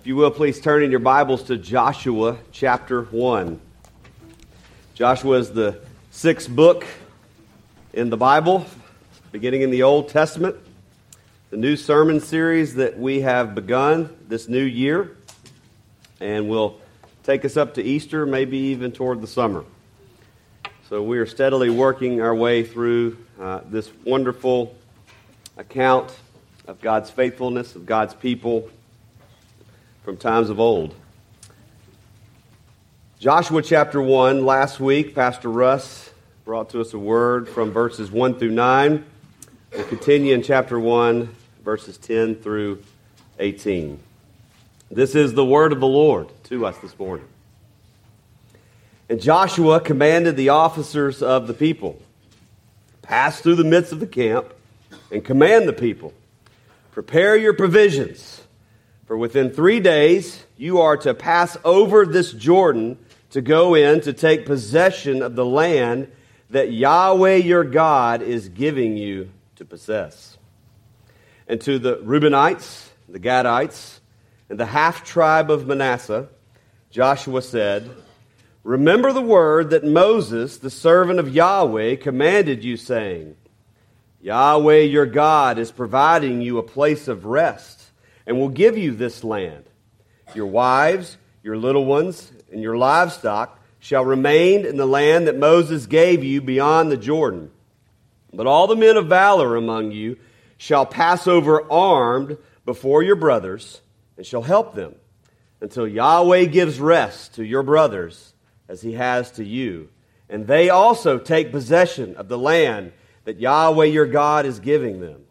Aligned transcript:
If 0.00 0.06
you 0.06 0.16
will, 0.16 0.30
please 0.30 0.58
turn 0.58 0.82
in 0.82 0.90
your 0.90 0.98
Bibles 0.98 1.42
to 1.42 1.58
Joshua 1.58 2.38
chapter 2.52 3.02
1. 3.02 3.60
Joshua 4.94 5.36
is 5.36 5.52
the 5.52 5.78
sixth 6.10 6.48
book 6.48 6.86
in 7.92 8.08
the 8.08 8.16
Bible, 8.16 8.64
beginning 9.30 9.60
in 9.60 9.70
the 9.70 9.82
Old 9.82 10.08
Testament. 10.08 10.56
The 11.50 11.58
new 11.58 11.76
sermon 11.76 12.20
series 12.20 12.76
that 12.76 12.98
we 12.98 13.20
have 13.20 13.54
begun 13.54 14.16
this 14.26 14.48
new 14.48 14.64
year, 14.64 15.18
and 16.18 16.48
will 16.48 16.80
take 17.22 17.44
us 17.44 17.58
up 17.58 17.74
to 17.74 17.82
Easter, 17.82 18.24
maybe 18.24 18.56
even 18.56 18.92
toward 18.92 19.20
the 19.20 19.26
summer. 19.26 19.66
So 20.88 21.02
we 21.02 21.18
are 21.18 21.26
steadily 21.26 21.68
working 21.68 22.22
our 22.22 22.34
way 22.34 22.64
through 22.64 23.18
uh, 23.38 23.60
this 23.66 23.90
wonderful 24.06 24.74
account 25.58 26.10
of 26.66 26.80
God's 26.80 27.10
faithfulness, 27.10 27.76
of 27.76 27.84
God's 27.84 28.14
people 28.14 28.70
from 30.02 30.16
times 30.16 30.48
of 30.48 30.58
old. 30.58 30.94
Joshua 33.18 33.60
chapter 33.60 34.00
1, 34.00 34.46
last 34.46 34.80
week, 34.80 35.14
Pastor 35.14 35.50
Russ 35.50 36.10
brought 36.44 36.70
to 36.70 36.80
us 36.80 36.94
a 36.94 36.98
word 36.98 37.48
from 37.48 37.70
verses 37.70 38.10
1 38.10 38.38
through 38.38 38.52
9. 38.52 39.04
We'll 39.72 39.84
continue 39.84 40.34
in 40.34 40.42
chapter 40.42 40.80
1, 40.80 41.28
verses 41.62 41.98
10 41.98 42.36
through 42.36 42.82
18. 43.38 44.00
This 44.90 45.14
is 45.14 45.34
the 45.34 45.44
word 45.44 45.72
of 45.72 45.80
the 45.80 45.86
Lord 45.86 46.28
to 46.44 46.64
us 46.64 46.78
this 46.78 46.98
morning. 46.98 47.26
And 49.10 49.20
Joshua 49.20 49.80
commanded 49.80 50.36
the 50.36 50.48
officers 50.48 51.22
of 51.22 51.46
the 51.46 51.54
people 51.54 52.00
pass 53.02 53.40
through 53.40 53.56
the 53.56 53.64
midst 53.64 53.92
of 53.92 54.00
the 54.00 54.06
camp 54.06 54.54
and 55.10 55.24
command 55.24 55.68
the 55.68 55.72
people 55.72 56.14
prepare 56.92 57.36
your 57.36 57.52
provisions 57.52 58.42
for 59.10 59.16
within 59.16 59.50
three 59.50 59.80
days 59.80 60.46
you 60.56 60.80
are 60.82 60.96
to 60.96 61.12
pass 61.12 61.56
over 61.64 62.06
this 62.06 62.30
Jordan 62.30 62.96
to 63.30 63.40
go 63.40 63.74
in 63.74 64.00
to 64.02 64.12
take 64.12 64.46
possession 64.46 65.20
of 65.20 65.34
the 65.34 65.44
land 65.44 66.12
that 66.50 66.70
Yahweh 66.70 67.34
your 67.34 67.64
God 67.64 68.22
is 68.22 68.48
giving 68.48 68.96
you 68.96 69.28
to 69.56 69.64
possess. 69.64 70.38
And 71.48 71.60
to 71.62 71.80
the 71.80 71.96
Reubenites, 71.96 72.90
the 73.08 73.18
Gadites, 73.18 73.98
and 74.48 74.60
the 74.60 74.66
half 74.66 75.02
tribe 75.02 75.50
of 75.50 75.66
Manasseh, 75.66 76.28
Joshua 76.92 77.42
said, 77.42 77.90
Remember 78.62 79.12
the 79.12 79.20
word 79.20 79.70
that 79.70 79.82
Moses, 79.82 80.58
the 80.58 80.70
servant 80.70 81.18
of 81.18 81.34
Yahweh, 81.34 81.96
commanded 81.96 82.62
you, 82.62 82.76
saying, 82.76 83.34
Yahweh 84.22 84.82
your 84.82 85.06
God 85.06 85.58
is 85.58 85.72
providing 85.72 86.40
you 86.40 86.58
a 86.58 86.62
place 86.62 87.08
of 87.08 87.24
rest 87.24 87.79
and 88.30 88.38
will 88.38 88.48
give 88.48 88.78
you 88.78 88.92
this 88.92 89.24
land. 89.24 89.64
Your 90.36 90.46
wives, 90.46 91.18
your 91.42 91.56
little 91.56 91.84
ones, 91.84 92.30
and 92.52 92.62
your 92.62 92.76
livestock 92.76 93.58
shall 93.80 94.04
remain 94.04 94.64
in 94.64 94.76
the 94.76 94.86
land 94.86 95.26
that 95.26 95.36
Moses 95.36 95.86
gave 95.86 96.22
you 96.22 96.40
beyond 96.40 96.92
the 96.92 96.96
Jordan. 96.96 97.50
But 98.32 98.46
all 98.46 98.68
the 98.68 98.76
men 98.76 98.96
of 98.96 99.08
valor 99.08 99.56
among 99.56 99.90
you 99.90 100.16
shall 100.58 100.86
pass 100.86 101.26
over 101.26 101.68
armed 101.72 102.38
before 102.64 103.02
your 103.02 103.16
brothers 103.16 103.80
and 104.16 104.24
shall 104.24 104.42
help 104.42 104.76
them 104.76 104.94
until 105.60 105.88
Yahweh 105.88 106.44
gives 106.44 106.78
rest 106.78 107.34
to 107.34 107.44
your 107.44 107.64
brothers 107.64 108.32
as 108.68 108.80
he 108.80 108.92
has 108.92 109.32
to 109.32 109.44
you. 109.44 109.88
And 110.28 110.46
they 110.46 110.70
also 110.70 111.18
take 111.18 111.50
possession 111.50 112.14
of 112.14 112.28
the 112.28 112.38
land 112.38 112.92
that 113.24 113.40
Yahweh 113.40 113.86
your 113.86 114.06
God 114.06 114.46
is 114.46 114.60
giving 114.60 115.00
them. 115.00 115.24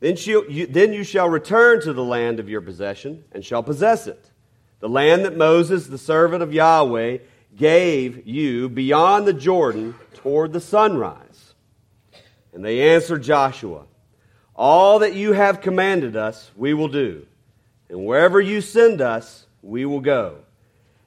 Then, 0.00 0.16
you, 0.18 0.66
then 0.66 0.94
you 0.94 1.04
shall 1.04 1.28
return 1.28 1.82
to 1.82 1.92
the 1.92 2.04
land 2.04 2.40
of 2.40 2.48
your 2.48 2.62
possession 2.62 3.22
and 3.32 3.44
shall 3.44 3.62
possess 3.62 4.06
it. 4.06 4.30
The 4.80 4.88
land 4.88 5.26
that 5.26 5.36
Moses, 5.36 5.86
the 5.86 5.98
servant 5.98 6.42
of 6.42 6.54
Yahweh, 6.54 7.18
gave 7.54 8.26
you 8.26 8.70
beyond 8.70 9.26
the 9.26 9.34
Jordan 9.34 9.94
toward 10.14 10.54
the 10.54 10.60
sunrise. 10.60 11.54
And 12.54 12.64
they 12.64 12.94
answered 12.94 13.22
Joshua, 13.22 13.84
All 14.56 15.00
that 15.00 15.14
you 15.14 15.32
have 15.32 15.60
commanded 15.60 16.16
us, 16.16 16.50
we 16.56 16.72
will 16.72 16.88
do. 16.88 17.26
And 17.90 18.06
wherever 18.06 18.40
you 18.40 18.62
send 18.62 19.02
us, 19.02 19.46
we 19.60 19.84
will 19.84 20.00
go. 20.00 20.38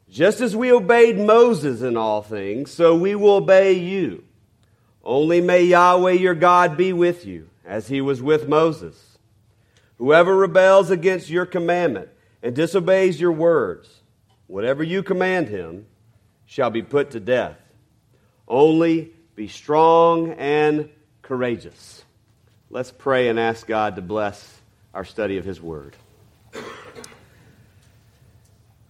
Just 0.08 0.40
as 0.40 0.56
we 0.56 0.72
obeyed 0.72 1.18
Moses 1.18 1.82
in 1.82 1.98
all 1.98 2.22
things, 2.22 2.70
so 2.70 2.96
we 2.96 3.16
will 3.16 3.36
obey 3.38 3.74
you. 3.74 4.24
Only 5.04 5.42
may 5.42 5.64
Yahweh 5.64 6.12
your 6.12 6.36
God 6.36 6.78
be 6.78 6.94
with 6.94 7.26
you 7.26 7.50
as 7.66 7.88
he 7.88 8.02
was 8.02 8.22
with 8.22 8.48
Moses. 8.48 9.18
Whoever 9.98 10.36
rebels 10.36 10.90
against 10.90 11.30
your 11.30 11.46
commandment 11.46 12.10
and 12.42 12.56
disobeys 12.56 13.20
your 13.20 13.32
words, 13.32 13.90
whatever 14.48 14.84
you 14.84 15.04
command 15.04 15.48
him, 15.48 15.86
shall 16.46 16.70
be 16.70 16.82
put 16.82 17.12
to 17.12 17.20
death. 17.20 17.58
Only 18.48 19.14
be 19.36 19.48
strong 19.48 20.34
and 20.34 20.90
courageous. 21.22 22.04
Let's 22.70 22.92
pray 22.92 23.30
and 23.30 23.40
ask 23.40 23.66
God 23.66 23.96
to 23.96 24.02
bless 24.02 24.62
our 24.94 25.06
study 25.06 25.38
of 25.38 25.46
his 25.46 25.62
word. 25.62 25.96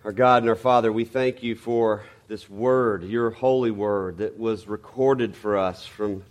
Our 0.04 0.12
God 0.12 0.44
and 0.44 0.50
our 0.50 0.56
Father, 0.56 0.92
we 0.92 1.06
thank 1.06 1.44
you 1.44 1.56
for 1.56 2.04
this 2.28 2.50
word, 2.50 3.04
your 3.04 3.30
holy 3.30 3.72
word 3.72 4.18
that 4.18 4.38
was 4.38 4.68
recorded 4.68 5.36
for 5.36 5.58
us 5.58 5.86
from 5.86 6.24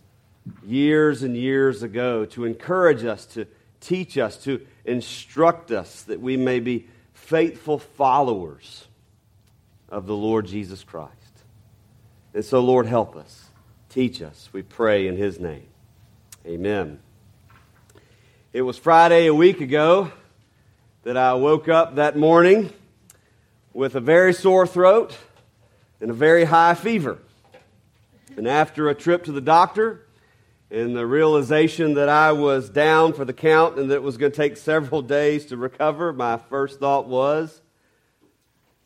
years 0.67 1.23
and 1.23 1.37
years 1.37 1.83
ago 1.83 2.25
to 2.27 2.45
encourage 2.45 3.05
us, 3.05 3.27
to 3.27 3.47
teach 3.81 4.19
us, 4.19 4.37
to 4.45 4.65
instruct 4.85 5.71
us 5.71 6.03
that 6.03 6.21
we 6.21 6.37
may 6.37 6.61
be 6.61 6.87
faithful 7.15 7.79
followers 7.79 8.87
of 9.89 10.07
the 10.07 10.17
Lord 10.17 10.47
Jesus 10.47 10.83
Christ. 10.85 11.13
And 12.35 12.45
so, 12.45 12.61
Lord, 12.61 12.87
help 12.87 13.17
us. 13.17 13.47
Teach 13.89 14.23
us, 14.23 14.49
we 14.53 14.63
pray 14.63 15.07
in 15.07 15.17
His 15.17 15.39
name. 15.39 15.67
Amen. 16.47 16.99
It 18.53 18.63
was 18.63 18.79
Friday 18.79 19.27
a 19.27 19.35
week 19.35 19.61
ago 19.61 20.11
that 21.05 21.17
I 21.17 21.35
woke 21.35 21.69
up 21.69 21.97
that 21.97 22.17
morning 22.17 22.73
with 23.75 23.95
a 23.95 24.01
very 24.01 24.33
sore 24.33 24.67
throat 24.67 25.17
and 26.01 26.11
a 26.11 26.15
very 26.15 26.45
high 26.45 26.75
fever. 26.75 27.19
And 28.37 28.49
after 28.49 28.89
a 28.89 28.95
trip 28.95 29.25
to 29.25 29.33
the 29.33 29.41
doctor, 29.41 30.07
and 30.73 30.97
the 30.97 31.07
realization 31.07 31.95
that 31.95 32.09
I 32.09 32.33
was 32.33 32.71
down 32.71 33.13
for 33.13 33.27
the 33.27 33.35
count 33.35 33.79
and 33.79 33.91
that 33.91 33.97
it 33.97 34.03
was 34.03 34.17
going 34.17 34.33
to 34.33 34.37
take 34.37 34.57
several 34.57 35.03
days 35.19 35.47
to 35.47 35.57
recover, 35.59 36.15
my 36.15 36.39
first 36.39 36.81
thought 36.81 37.07
was, 37.07 37.61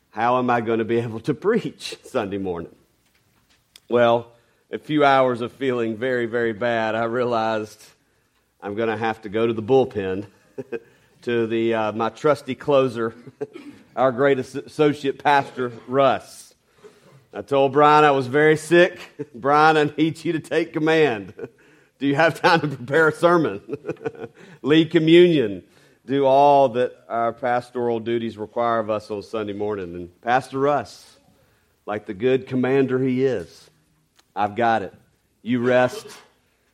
how 0.09 0.37
am 0.37 0.49
I 0.49 0.59
going 0.59 0.79
to 0.79 0.85
be 0.85 0.99
able 0.99 1.21
to 1.21 1.33
preach 1.33 1.95
Sunday 2.03 2.39
morning? 2.39 2.75
Well, 3.89 4.33
a 4.69 4.77
few 4.77 5.05
hours 5.05 5.39
of 5.39 5.53
feeling 5.53 5.95
very, 5.95 6.25
very 6.25 6.51
bad, 6.51 6.93
I 6.93 7.05
realized 7.05 7.81
I'm 8.61 8.75
going 8.75 8.89
to 8.89 8.97
have 8.97 9.21
to 9.21 9.29
go 9.29 9.47
to 9.47 9.53
the 9.53 9.63
bullpen 9.63 10.25
to 11.21 11.47
the, 11.47 11.73
uh, 11.73 11.91
my 11.93 12.09
trusty 12.09 12.55
closer, 12.55 13.15
our 13.95 14.11
great 14.11 14.39
associate 14.39 15.23
pastor, 15.23 15.71
Russ. 15.87 16.53
I 17.33 17.43
told 17.43 17.71
Brian 17.71 18.03
I 18.03 18.11
was 18.11 18.27
very 18.27 18.57
sick. 18.57 18.99
Brian, 19.33 19.77
I 19.77 19.93
need 19.95 20.25
you 20.25 20.33
to 20.33 20.39
take 20.39 20.73
command. 20.73 21.33
Do 21.99 22.05
you 22.05 22.15
have 22.15 22.39
time 22.39 22.61
to 22.61 22.67
prepare 22.67 23.07
a 23.07 23.11
sermon? 23.11 23.61
Lead 24.61 24.91
communion. 24.91 25.63
Do 26.05 26.25
all 26.25 26.69
that 26.69 26.93
our 27.09 27.33
pastoral 27.33 27.99
duties 27.99 28.37
require 28.37 28.79
of 28.79 28.89
us 28.89 29.09
on 29.09 29.23
Sunday 29.23 29.53
morning. 29.53 29.95
And 29.95 30.21
Pastor 30.21 30.59
Russ, 30.59 31.17
like 31.85 32.05
the 32.05 32.13
good 32.13 32.47
commander 32.47 32.99
he 32.99 33.25
is, 33.25 33.69
I've 34.35 34.55
got 34.55 34.83
it. 34.83 34.93
You 35.41 35.59
rest 35.59 36.05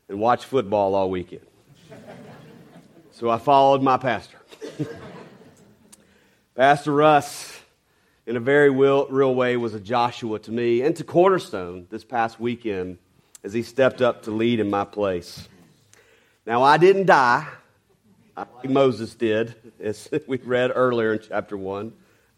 and 0.09 0.19
watch 0.19 0.43
football 0.45 0.93
all 0.93 1.09
weekend. 1.09 1.45
So 3.11 3.29
I 3.29 3.37
followed 3.37 3.81
my 3.81 3.97
pastor. 3.97 4.37
pastor 6.55 6.91
Russ, 6.91 7.61
in 8.25 8.35
a 8.35 8.41
very 8.41 8.69
real, 8.69 9.35
way, 9.35 9.55
was 9.55 9.73
a 9.73 9.79
Joshua 9.79 10.39
to 10.39 10.51
me 10.51 10.81
and 10.81 10.95
to 10.97 11.03
Cornerstone 11.03 11.87
this 11.89 12.03
past 12.03 12.39
weekend 12.39 12.97
as 13.43 13.53
he 13.53 13.63
stepped 13.63 14.01
up 14.01 14.23
to 14.23 14.31
lead 14.31 14.59
in 14.59 14.69
my 14.69 14.85
place. 14.85 15.47
Now, 16.45 16.63
I 16.63 16.77
didn't 16.77 17.05
die 17.05 17.47
like 18.35 18.69
Moses 18.69 19.13
did, 19.15 19.55
as 19.79 20.09
we 20.27 20.37
read 20.37 20.71
earlier 20.73 21.13
in 21.13 21.19
chapter 21.19 21.57
1. 21.57 21.93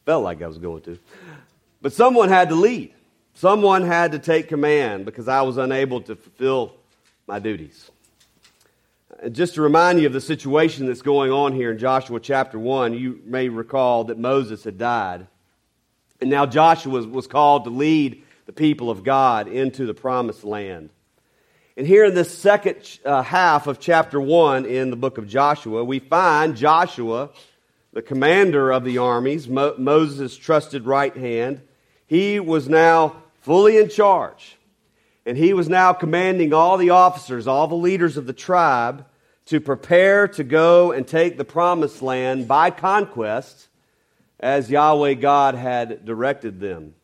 Felt 0.05 0.23
like 0.23 0.41
I 0.41 0.47
was 0.47 0.57
going 0.57 0.81
to. 0.83 0.99
But 1.81 1.93
someone 1.93 2.29
had 2.29 2.49
to 2.49 2.55
lead. 2.55 2.93
Someone 3.33 3.83
had 3.83 4.11
to 4.13 4.19
take 4.19 4.47
command 4.47 5.05
because 5.05 5.27
I 5.27 5.41
was 5.41 5.57
unable 5.57 6.01
to 6.01 6.15
fulfill 6.15 6.73
my 7.27 7.39
duties. 7.39 7.89
And 9.19 9.33
just 9.33 9.55
to 9.55 9.61
remind 9.61 9.99
you 9.99 10.07
of 10.07 10.13
the 10.13 10.21
situation 10.21 10.85
that's 10.85 11.01
going 11.01 11.31
on 11.31 11.53
here 11.53 11.71
in 11.71 11.77
Joshua 11.77 12.19
chapter 12.19 12.59
1, 12.59 12.93
you 12.93 13.21
may 13.25 13.49
recall 13.49 14.05
that 14.05 14.17
Moses 14.17 14.63
had 14.63 14.77
died. 14.77 15.27
And 16.21 16.29
now 16.29 16.45
Joshua 16.45 17.05
was 17.05 17.27
called 17.27 17.65
to 17.65 17.69
lead 17.69 18.23
the 18.45 18.53
people 18.53 18.89
of 18.89 19.03
God 19.03 19.47
into 19.47 19.85
the 19.85 19.93
promised 19.93 20.43
land. 20.43 20.89
And 21.77 21.85
here 21.85 22.05
in 22.05 22.15
this 22.15 22.35
second 22.37 22.99
uh, 23.03 23.21
half 23.21 23.67
of 23.67 23.81
chapter 23.81 24.19
1 24.19 24.65
in 24.65 24.91
the 24.91 24.95
book 24.95 25.17
of 25.17 25.27
Joshua, 25.27 25.83
we 25.83 25.99
find 25.99 26.55
Joshua, 26.55 27.31
the 27.91 28.01
commander 28.01 28.71
of 28.71 28.85
the 28.85 28.99
armies, 28.99 29.49
Mo- 29.49 29.75
Moses' 29.77 30.37
trusted 30.37 30.85
right 30.85 31.15
hand, 31.15 31.61
he 32.07 32.39
was 32.39 32.69
now 32.69 33.21
fully 33.41 33.77
in 33.77 33.89
charge. 33.89 34.55
And 35.25 35.37
he 35.37 35.53
was 35.53 35.67
now 35.67 35.91
commanding 35.91 36.53
all 36.53 36.77
the 36.77 36.91
officers, 36.91 37.45
all 37.45 37.67
the 37.67 37.75
leaders 37.75 38.15
of 38.15 38.25
the 38.25 38.31
tribe, 38.31 39.05
to 39.47 39.59
prepare 39.59 40.29
to 40.29 40.45
go 40.45 40.93
and 40.93 41.05
take 41.05 41.37
the 41.37 41.43
promised 41.43 42.01
land 42.01 42.47
by 42.47 42.71
conquest 42.71 43.67
as 44.39 44.71
Yahweh 44.71 45.15
God 45.15 45.55
had 45.55 46.05
directed 46.05 46.61
them. 46.61 46.95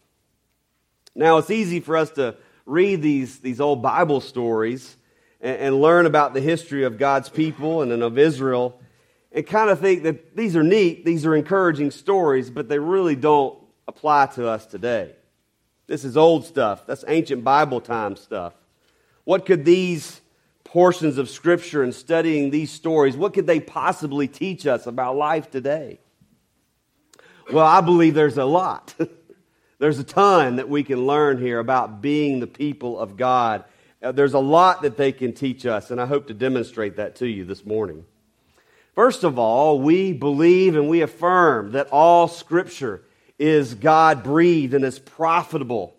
Now, 1.13 1.39
it's 1.39 1.49
easy 1.49 1.81
for 1.81 1.97
us 1.97 2.11
to 2.11 2.37
read 2.65 3.01
these, 3.01 3.39
these 3.39 3.59
old 3.59 3.81
Bible 3.81 4.21
stories 4.21 4.95
and, 5.39 5.57
and 5.57 5.81
learn 5.81 6.05
about 6.05 6.33
the 6.33 6.41
history 6.41 6.83
of 6.83 6.97
God's 6.97 7.29
people 7.29 7.81
and 7.81 7.91
of 8.03 8.17
Israel 8.17 8.79
and 9.31 9.45
kind 9.45 9.69
of 9.69 9.79
think 9.79 10.03
that 10.03 10.35
these 10.35 10.55
are 10.55 10.63
neat, 10.63 11.05
these 11.05 11.25
are 11.25 11.35
encouraging 11.35 11.91
stories, 11.91 12.49
but 12.49 12.67
they 12.67 12.79
really 12.79 13.15
don't 13.15 13.57
apply 13.87 14.25
to 14.27 14.47
us 14.47 14.65
today. 14.65 15.15
This 15.87 16.03
is 16.03 16.17
old 16.17 16.45
stuff. 16.45 16.85
That's 16.85 17.03
ancient 17.07 17.43
Bible 17.43 17.81
time 17.81 18.15
stuff. 18.15 18.53
What 19.23 19.45
could 19.45 19.65
these 19.65 20.21
portions 20.71 21.17
of 21.17 21.29
Scripture 21.29 21.83
and 21.83 21.93
studying 21.93 22.49
these 22.49 22.71
stories, 22.71 23.17
what 23.17 23.33
could 23.33 23.45
they 23.45 23.59
possibly 23.59 24.25
teach 24.27 24.65
us 24.65 24.87
about 24.87 25.17
life 25.17 25.51
today? 25.51 25.99
Well, 27.51 27.65
I 27.65 27.81
believe 27.81 28.13
there's 28.13 28.37
a 28.37 28.45
lot. 28.45 28.95
there's 29.81 29.97
a 29.97 30.03
ton 30.03 30.57
that 30.57 30.69
we 30.69 30.83
can 30.83 31.07
learn 31.07 31.39
here 31.39 31.57
about 31.57 32.03
being 32.03 32.39
the 32.39 32.45
people 32.45 32.99
of 32.99 33.17
God. 33.17 33.63
Uh, 33.99 34.11
there's 34.11 34.35
a 34.35 34.39
lot 34.39 34.83
that 34.83 34.95
they 34.95 35.11
can 35.11 35.33
teach 35.33 35.65
us, 35.65 35.89
and 35.89 35.99
I 35.99 36.05
hope 36.05 36.27
to 36.27 36.35
demonstrate 36.35 36.97
that 36.97 37.15
to 37.15 37.27
you 37.27 37.45
this 37.45 37.65
morning. 37.65 38.05
First 38.93 39.23
of 39.23 39.39
all, 39.39 39.79
we 39.79 40.13
believe 40.13 40.75
and 40.75 40.87
we 40.87 41.01
affirm 41.01 41.71
that 41.71 41.87
all 41.87 42.27
Scripture 42.27 43.01
is 43.39 43.73
God 43.73 44.21
breathed 44.21 44.75
and 44.75 44.85
is 44.85 44.99
profitable. 44.99 45.95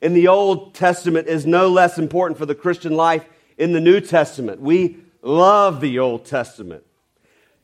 In 0.00 0.14
the 0.14 0.28
Old 0.28 0.74
Testament 0.74 1.28
is 1.28 1.44
no 1.44 1.68
less 1.68 1.98
important 1.98 2.38
for 2.38 2.46
the 2.46 2.54
Christian 2.54 2.94
life 2.94 3.26
in 3.58 3.74
the 3.74 3.80
New 3.80 4.00
Testament. 4.00 4.62
We 4.62 4.96
love 5.20 5.82
the 5.82 5.98
Old 5.98 6.24
Testament. 6.24 6.82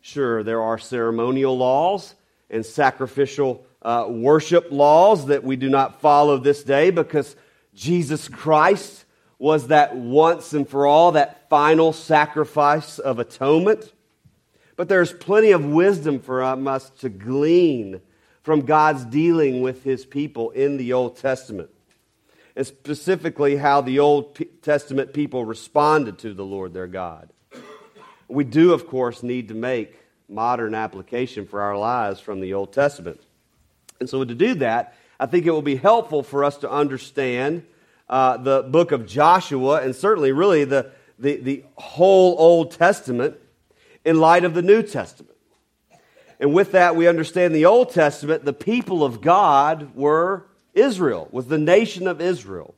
Sure, 0.03 0.43
there 0.43 0.61
are 0.61 0.77
ceremonial 0.77 1.57
laws 1.57 2.15
and 2.51 2.67
sacrificial 2.67 3.65
uh, 3.83 4.07
worship 4.09 4.69
laws 4.71 5.27
that 5.27 5.45
we 5.45 5.57
do 5.57 5.69
not 5.69 6.01
follow 6.01 6.39
this 6.39 6.63
day 6.63 6.91
because 6.91 7.37
Jesus 7.75 8.29
Christ 8.29 9.05
was 9.39 9.69
that 9.69 9.97
once 9.97 10.53
and 10.53 10.69
for 10.69 10.87
all, 10.87 11.13
that 11.13 11.49
final 11.49 11.93
sacrifice 11.93 12.99
of 12.99 13.19
atonement. 13.19 13.93
But 14.77 14.89
there's 14.89 15.13
plenty 15.13 15.51
of 15.51 15.65
wisdom 15.65 16.21
for 16.21 16.43
us 16.43 16.91
to 17.01 17.09
glean 17.09 18.01
from 18.43 18.63
God's 18.63 19.05
dealing 19.05 19.63
with 19.63 19.83
his 19.83 20.07
people 20.07 20.51
in 20.51 20.77
the 20.77 20.93
Old 20.93 21.17
Testament 21.17 21.71
and 22.55 22.67
specifically 22.67 23.57
how 23.57 23.81
the 23.81 23.99
Old 23.99 24.39
Testament 24.63 25.13
people 25.13 25.45
responded 25.45 26.19
to 26.19 26.35
the 26.35 26.45
Lord 26.45 26.75
their 26.75 26.87
God. 26.87 27.31
We 28.29 28.45
do, 28.45 28.73
of 28.73 28.87
course, 28.87 29.23
need 29.23 29.49
to 29.49 29.55
make 29.55 29.99
modern 30.29 30.75
application 30.75 31.47
for 31.47 31.61
our 31.61 31.77
lives 31.77 32.21
from 32.21 32.41
the 32.41 32.55
Old 32.55 32.73
Testament. 32.73 33.21
And 34.03 34.11
so, 34.11 34.25
to 34.25 34.35
do 34.35 34.55
that, 34.57 34.95
I 35.21 35.27
think 35.27 35.47
it 35.47 35.53
will 35.53 35.63
be 35.63 35.77
helpful 35.77 36.25
for 36.25 36.43
us 36.43 36.57
to 36.59 36.69
understand 36.69 37.65
uh, 38.09 38.37
the 38.37 38.65
book 38.65 38.91
of 38.91 39.07
Joshua 39.07 39.81
and 39.81 39.95
certainly, 39.95 40.33
really, 40.33 40.65
the, 40.65 40.91
the, 41.21 41.37
the 41.37 41.65
whole 41.77 42.35
Old 42.37 42.73
Testament 42.73 43.37
in 44.05 44.19
light 44.19 44.43
of 44.43 44.55
the 44.55 44.63
New 44.63 44.83
Testament. 44.83 45.37
And 46.41 46.53
with 46.53 46.73
that, 46.73 46.97
we 46.97 47.07
understand 47.07 47.55
the 47.55 47.67
Old 47.67 47.91
Testament, 47.91 48.45
the 48.45 48.53
people 48.53 49.05
of 49.05 49.21
God 49.21 49.95
were 49.95 50.47
Israel, 50.75 51.29
was 51.31 51.47
the 51.47 51.59
nation 51.59 52.09
of 52.09 52.21
Israel, 52.21 52.75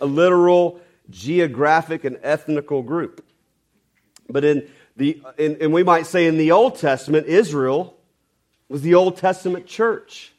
a 0.00 0.06
literal 0.06 0.80
geographic 1.08 2.02
and 2.02 2.18
ethnical 2.24 2.82
group. 2.82 3.24
But 4.28 4.44
in 4.44 4.68
the, 4.96 5.22
in, 5.36 5.58
and 5.60 5.72
we 5.72 5.84
might 5.84 6.08
say 6.08 6.26
in 6.26 6.36
the 6.36 6.50
Old 6.50 6.76
Testament, 6.80 7.28
Israel 7.28 7.96
was 8.68 8.82
the 8.82 8.94
Old 8.94 9.16
Testament 9.16 9.68
church. 9.68 10.32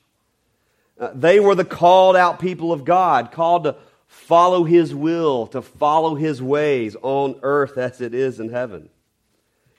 Uh, 0.99 1.11
they 1.13 1.39
were 1.39 1.55
the 1.55 1.65
called 1.65 2.15
out 2.15 2.39
people 2.39 2.73
of 2.73 2.83
God, 2.83 3.31
called 3.31 3.63
to 3.63 3.75
follow 4.07 4.63
His 4.63 4.93
will, 4.93 5.47
to 5.47 5.61
follow 5.61 6.15
His 6.15 6.41
ways 6.41 6.95
on 7.01 7.39
earth 7.41 7.77
as 7.77 8.01
it 8.01 8.13
is 8.13 8.39
in 8.39 8.49
heaven. 8.49 8.89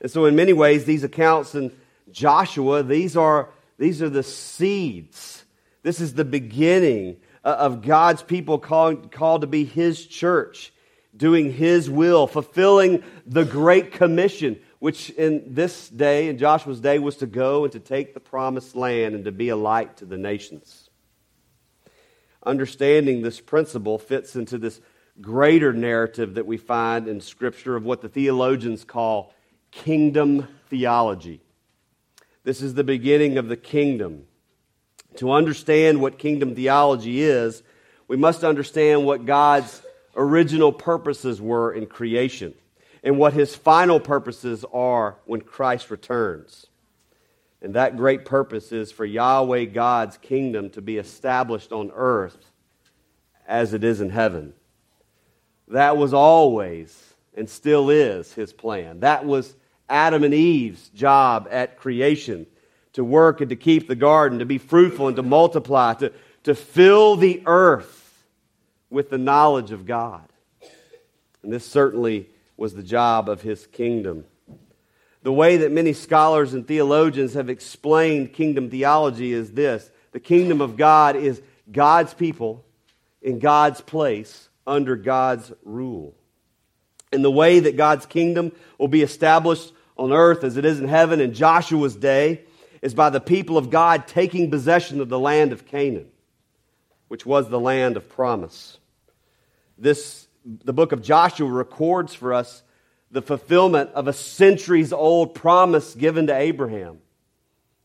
And 0.01 0.11
so, 0.11 0.25
in 0.25 0.35
many 0.35 0.55
ways, 0.55 0.85
these 0.85 1.05
accounts 1.05 1.55
in 1.55 1.73
Joshua, 2.11 2.83
these 2.83 3.17
are, 3.17 3.51
these 3.79 4.01
are 4.01 4.09
the 4.09 4.23
seeds 4.23 5.41
this 5.83 6.01
is 6.01 6.15
the 6.15 6.25
beginning 6.25 7.17
uh, 7.45 7.57
of 7.59 7.83
God's 7.83 8.23
people 8.23 8.59
called, 8.59 9.11
called 9.13 9.41
to 9.41 9.47
be 9.47 9.65
His 9.65 10.05
church, 10.07 10.73
doing 11.17 11.53
His 11.53 11.89
will, 11.89 12.27
fulfilling 12.27 13.03
the 13.27 13.45
Great 13.45 13.93
Commission, 13.93 14.61
which 14.79 15.11
in 15.11 15.55
this 15.55 15.89
day, 15.89 16.29
in 16.29 16.39
Joshua's 16.39 16.81
day, 16.81 16.99
was 16.99 17.17
to 17.19 17.27
go 17.27 17.65
and 17.65 17.73
to 17.73 17.81
take 17.81 18.13
the 18.13 18.21
promised 18.21 18.77
land 18.77 19.15
and 19.15 19.25
to 19.25 19.33
be 19.33 19.49
a 19.49 19.57
light 19.57 19.99
to 19.99 20.05
the 20.05 20.19
nations. 20.19 20.90
Understanding 22.45 23.23
this 23.23 23.41
principle 23.41 23.99
fits 23.99 24.37
into 24.37 24.59
this 24.59 24.81
greater 25.21 25.73
narrative 25.73 26.35
that 26.35 26.47
we 26.47 26.57
find 26.57 27.07
in 27.07 27.21
Scripture 27.21 27.77
of 27.77 27.85
what 27.85 28.01
the 28.01 28.09
theologians 28.09 28.85
call 28.85 29.35
kingdom 29.71 30.49
theology. 30.69 31.41
This 32.45 32.63
is 32.63 32.75
the 32.75 32.85
beginning 32.85 33.37
of 33.37 33.49
the 33.49 33.57
kingdom. 33.57 34.25
To 35.17 35.33
understand 35.33 36.01
what 36.01 36.19
kingdom 36.19 36.55
theology 36.55 37.21
is, 37.21 37.63
we 38.09 38.17
must 38.17 38.45
understand 38.45 39.05
what 39.05 39.27
God's 39.27 39.83
original 40.17 40.73
purposes 40.73 41.41
were 41.41 41.73
in 41.73 41.87
creation 41.87 42.55
and 43.03 43.19
what 43.19 43.33
his 43.33 43.55
final 43.55 44.01
purposes 44.01 44.65
are 44.73 45.17
when 45.27 45.41
Christ 45.41 45.91
returns. 45.91 46.67
And 47.63 47.75
that 47.75 47.97
great 47.97 48.25
purpose 48.25 48.73
is 48.73 48.91
for 48.91 49.05
Yahweh 49.05 49.67
God's 49.67 50.17
kingdom 50.17 50.71
to 50.71 50.81
be 50.81 50.97
established 50.97 51.73
on 51.73 51.91
earth 51.95 52.53
as 53.47 53.75
it 53.75 53.85
is 53.85 54.01
in 54.01 54.11
heaven. 54.11 54.55
That 55.69 55.97
was 55.97 56.15
always 56.15 57.15
and 57.35 57.49
still 57.49 57.91
is 57.91 58.33
his 58.33 58.53
plan. 58.53 59.01
That 59.01 59.25
was 59.25 59.55
Adam 59.89 60.25
and 60.25 60.35
Eve's 60.35 60.89
job 60.91 61.49
at 61.51 61.79
creation 61.79 62.47
to 62.95 63.05
work 63.05 63.41
and 63.41 63.51
to 63.51 63.57
keep 63.57 63.87
the 63.87 63.95
garden, 63.95 64.39
to 64.39 64.47
be 64.47 64.59
fruitful 64.59 65.09
and 65.09 65.17
to 65.17 65.23
multiply, 65.23 65.95
to, 65.95 66.13
to 66.45 66.55
fill 66.55 67.17
the 67.17 67.43
earth 67.47 68.25
with 68.89 69.11
the 69.11 69.19
knowledge 69.19 69.71
of 69.71 69.87
God. 69.87 70.27
And 71.43 71.53
this 71.53 71.67
certainly 71.67 72.29
was 72.57 72.75
the 72.75 72.83
job 72.83 73.29
of 73.29 73.43
his 73.43 73.67
kingdom. 73.67 74.25
The 75.23 75.33
way 75.33 75.59
that 75.59 75.73
many 75.73 75.93
scholars 75.93 76.55
and 76.55 76.67
theologians 76.67 77.35
have 77.35 77.51
explained 77.51 78.33
kingdom 78.33 78.71
theology 78.71 79.33
is 79.33 79.53
this 79.53 79.91
the 80.13 80.21
kingdom 80.21 80.61
of 80.61 80.77
God 80.77 81.17
is 81.17 81.41
God's 81.71 82.15
people 82.15 82.65
in 83.23 83.39
God's 83.39 83.81
place 83.81 84.49
under 84.67 84.97
God's 84.97 85.53
rule. 85.65 86.15
And 87.13 87.25
the 87.25 87.31
way 87.31 87.61
that 87.61 87.77
God's 87.77 88.07
kingdom 88.07 88.53
will 88.79 88.89
be 88.89 89.03
established 89.03 89.73
on 89.97 90.13
earth 90.13 90.45
as 90.45 90.57
it 90.57 90.65
is 90.65 90.81
in 90.81 90.89
heaven 90.89 91.21
in 91.21 91.35
Joshua's 91.35 91.97
day 91.97 92.43
is 92.81 92.95
by 92.95 93.11
the 93.11 93.21
people 93.21 93.59
of 93.59 93.69
God 93.69 94.07
taking 94.07 94.51
possession 94.51 95.01
of 95.01 95.09
the 95.09 95.19
land 95.19 95.53
of 95.53 95.67
Canaan, 95.67 96.09
which 97.09 97.27
was 97.27 97.49
the 97.49 97.61
land 97.61 97.97
of 97.97 98.09
promise. 98.09 98.79
This, 99.77 100.27
the 100.45 100.73
book 100.73 100.93
of 100.93 101.03
Joshua 101.03 101.49
records 101.49 102.15
for 102.15 102.33
us 102.33 102.63
the 103.11 103.23
fulfillment 103.23 103.91
of 103.91 104.07
a 104.07 104.13
centuries 104.13 104.93
old 104.93 105.35
promise 105.35 105.95
given 105.95 106.27
to 106.29 106.37
Abraham. 106.37 106.99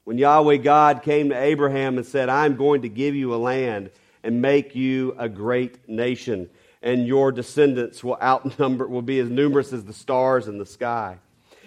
When 0.04 0.18
Yahweh 0.20 0.58
God 0.58 1.02
came 1.02 1.30
to 1.30 1.36
Abraham 1.36 1.98
and 1.98 2.06
said, 2.06 2.30
I'm 2.30 2.56
going 2.56 2.84
to 2.84 2.90
give 2.90 3.16
you 3.16 3.34
a 3.34 3.38
land 3.38 3.90
and 4.24 4.42
make 4.42 4.76
you 4.76 5.16
a 5.18 5.28
great 5.28 5.90
nation, 5.90 6.50
and 6.82 7.08
your 7.08 7.32
descendants 7.32 8.04
will 8.04 8.18
outnumber, 8.22 8.88
will 8.88 9.02
be 9.02 9.20
as 9.20 9.30
numerous 9.30 9.74
as 9.74 9.84
the 9.84 9.94
stars 9.94 10.48
in 10.48 10.60
the 10.60 10.66
sky. 10.66 11.18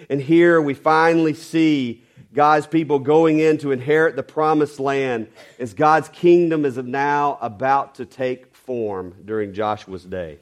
And 0.08 0.20
here 0.20 0.62
we 0.62 0.74
finally 0.74 1.34
see 1.34 2.04
God's 2.32 2.68
people 2.68 3.00
going 3.00 3.40
in 3.40 3.58
to 3.58 3.72
inherit 3.72 4.14
the 4.14 4.22
promised 4.22 4.78
land 4.78 5.28
as 5.58 5.74
God's 5.74 6.08
kingdom 6.08 6.64
is 6.64 6.76
now 6.76 7.38
about 7.40 7.96
to 7.96 8.06
take 8.06 8.54
form 8.54 9.14
during 9.24 9.52
Joshua's 9.52 10.04
day. 10.04 10.38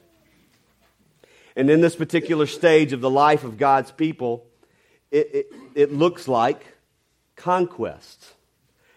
And 1.57 1.71
in 1.71 1.81
this 1.81 1.95
particular 1.95 2.45
stage 2.45 2.93
of 2.93 3.01
the 3.01 3.09
life 3.09 3.43
of 3.43 3.57
God's 3.57 3.91
people, 3.91 4.45
it, 5.11 5.29
it, 5.33 5.53
it 5.73 5.91
looks 5.91 6.27
like 6.27 6.63
conquest, 7.35 8.33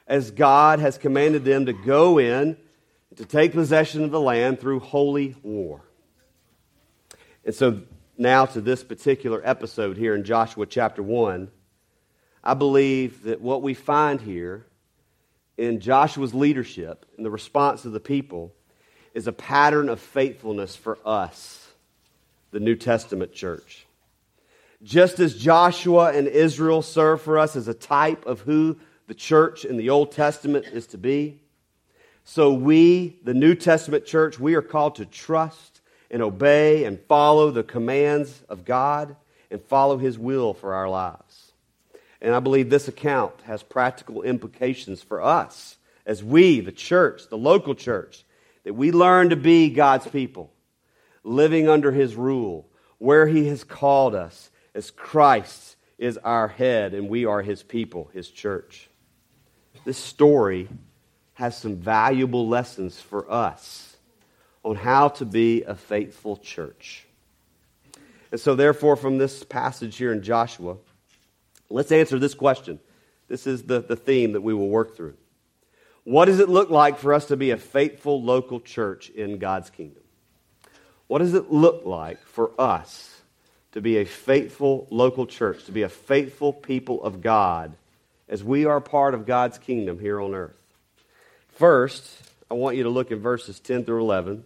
as 0.06 0.30
God 0.30 0.78
has 0.78 0.98
commanded 0.98 1.44
them 1.44 1.66
to 1.66 1.72
go 1.72 2.18
in 2.18 2.58
to 3.16 3.24
take 3.24 3.52
possession 3.52 4.04
of 4.04 4.10
the 4.10 4.20
land 4.20 4.60
through 4.60 4.80
holy 4.80 5.34
war. 5.42 5.80
And 7.46 7.54
so 7.54 7.80
now 8.18 8.44
to 8.44 8.60
this 8.60 8.84
particular 8.84 9.40
episode 9.42 9.96
here 9.96 10.14
in 10.14 10.22
Joshua 10.22 10.66
chapter 10.66 11.02
1 11.02 11.50
I 12.42 12.54
believe 12.54 13.24
that 13.24 13.42
what 13.42 13.60
we 13.60 13.74
find 13.74 14.20
here 14.20 14.66
in 15.58 15.80
Joshua's 15.80 16.34
leadership 16.34 17.04
and 17.16 17.26
the 17.26 17.30
response 17.30 17.84
of 17.84 17.92
the 17.92 18.00
people 18.00 18.54
is 19.12 19.26
a 19.26 19.32
pattern 19.32 19.90
of 19.90 20.00
faithfulness 20.00 20.74
for 20.74 20.98
us, 21.04 21.59
the 22.50 22.60
New 22.60 22.76
Testament 22.76 23.32
church. 23.32 23.86
Just 24.82 25.20
as 25.20 25.36
Joshua 25.36 26.12
and 26.12 26.26
Israel 26.26 26.82
serve 26.82 27.20
for 27.20 27.38
us 27.38 27.54
as 27.54 27.68
a 27.68 27.74
type 27.74 28.26
of 28.26 28.40
who 28.40 28.76
the 29.06 29.14
church 29.14 29.64
in 29.64 29.76
the 29.76 29.90
Old 29.90 30.12
Testament 30.12 30.66
is 30.66 30.86
to 30.88 30.98
be, 30.98 31.40
so 32.24 32.52
we, 32.52 33.18
the 33.24 33.34
New 33.34 33.54
Testament 33.54 34.06
church, 34.06 34.38
we 34.38 34.54
are 34.54 34.62
called 34.62 34.96
to 34.96 35.06
trust 35.06 35.80
and 36.10 36.22
obey 36.22 36.84
and 36.84 37.00
follow 37.08 37.50
the 37.50 37.62
commands 37.62 38.42
of 38.48 38.64
God 38.64 39.16
and 39.50 39.62
follow 39.62 39.98
His 39.98 40.18
will 40.18 40.54
for 40.54 40.74
our 40.74 40.88
lives. 40.88 41.52
And 42.20 42.34
I 42.34 42.40
believe 42.40 42.70
this 42.70 42.88
account 42.88 43.32
has 43.44 43.62
practical 43.62 44.22
implications 44.22 45.02
for 45.02 45.22
us 45.22 45.76
as 46.06 46.22
we, 46.22 46.60
the 46.60 46.72
church, 46.72 47.28
the 47.28 47.38
local 47.38 47.74
church, 47.74 48.24
that 48.64 48.74
we 48.74 48.92
learn 48.92 49.30
to 49.30 49.36
be 49.36 49.70
God's 49.70 50.06
people, 50.06 50.52
living 51.22 51.68
under 51.68 51.92
His 51.92 52.14
rule, 52.14 52.68
where 52.98 53.26
He 53.26 53.48
has 53.48 53.64
called 53.64 54.14
us, 54.14 54.50
as 54.74 54.90
Christ 54.90 55.76
is 55.98 56.16
our 56.18 56.48
head 56.48 56.94
and 56.94 57.08
we 57.08 57.26
are 57.26 57.42
His 57.42 57.62
people, 57.62 58.10
His 58.12 58.28
church. 58.28 58.88
This 59.84 59.98
story 59.98 60.68
has 61.34 61.56
some 61.56 61.76
valuable 61.76 62.48
lessons 62.48 63.00
for 63.00 63.30
us 63.30 63.96
on 64.62 64.76
how 64.76 65.08
to 65.08 65.24
be 65.24 65.62
a 65.62 65.74
faithful 65.74 66.36
church. 66.36 67.06
And 68.30 68.40
so, 68.40 68.54
therefore, 68.54 68.96
from 68.96 69.18
this 69.18 69.42
passage 69.42 69.96
here 69.96 70.12
in 70.12 70.22
Joshua, 70.22 70.76
let's 71.68 71.90
answer 71.90 72.18
this 72.18 72.34
question. 72.34 72.78
This 73.28 73.46
is 73.46 73.62
the, 73.62 73.80
the 73.80 73.96
theme 73.96 74.32
that 74.32 74.42
we 74.42 74.54
will 74.54 74.68
work 74.68 74.96
through. 74.96 75.14
What 76.04 76.26
does 76.26 76.40
it 76.40 76.48
look 76.48 76.70
like 76.70 76.98
for 76.98 77.12
us 77.12 77.26
to 77.26 77.36
be 77.36 77.50
a 77.50 77.56
faithful 77.56 78.22
local 78.22 78.60
church 78.60 79.10
in 79.10 79.38
God's 79.38 79.70
kingdom? 79.70 79.99
What 81.10 81.18
does 81.18 81.34
it 81.34 81.50
look 81.50 81.86
like 81.86 82.24
for 82.24 82.52
us 82.56 83.20
to 83.72 83.80
be 83.80 83.98
a 83.98 84.04
faithful 84.04 84.86
local 84.90 85.26
church, 85.26 85.64
to 85.64 85.72
be 85.72 85.82
a 85.82 85.88
faithful 85.88 86.52
people 86.52 87.02
of 87.02 87.20
God 87.20 87.72
as 88.28 88.44
we 88.44 88.64
are 88.64 88.80
part 88.80 89.12
of 89.14 89.26
God's 89.26 89.58
kingdom 89.58 89.98
here 89.98 90.20
on 90.20 90.36
earth? 90.36 90.54
First, 91.48 92.08
I 92.48 92.54
want 92.54 92.76
you 92.76 92.84
to 92.84 92.90
look 92.90 93.10
at 93.10 93.18
verses 93.18 93.58
10 93.58 93.86
through 93.86 94.02
11 94.02 94.44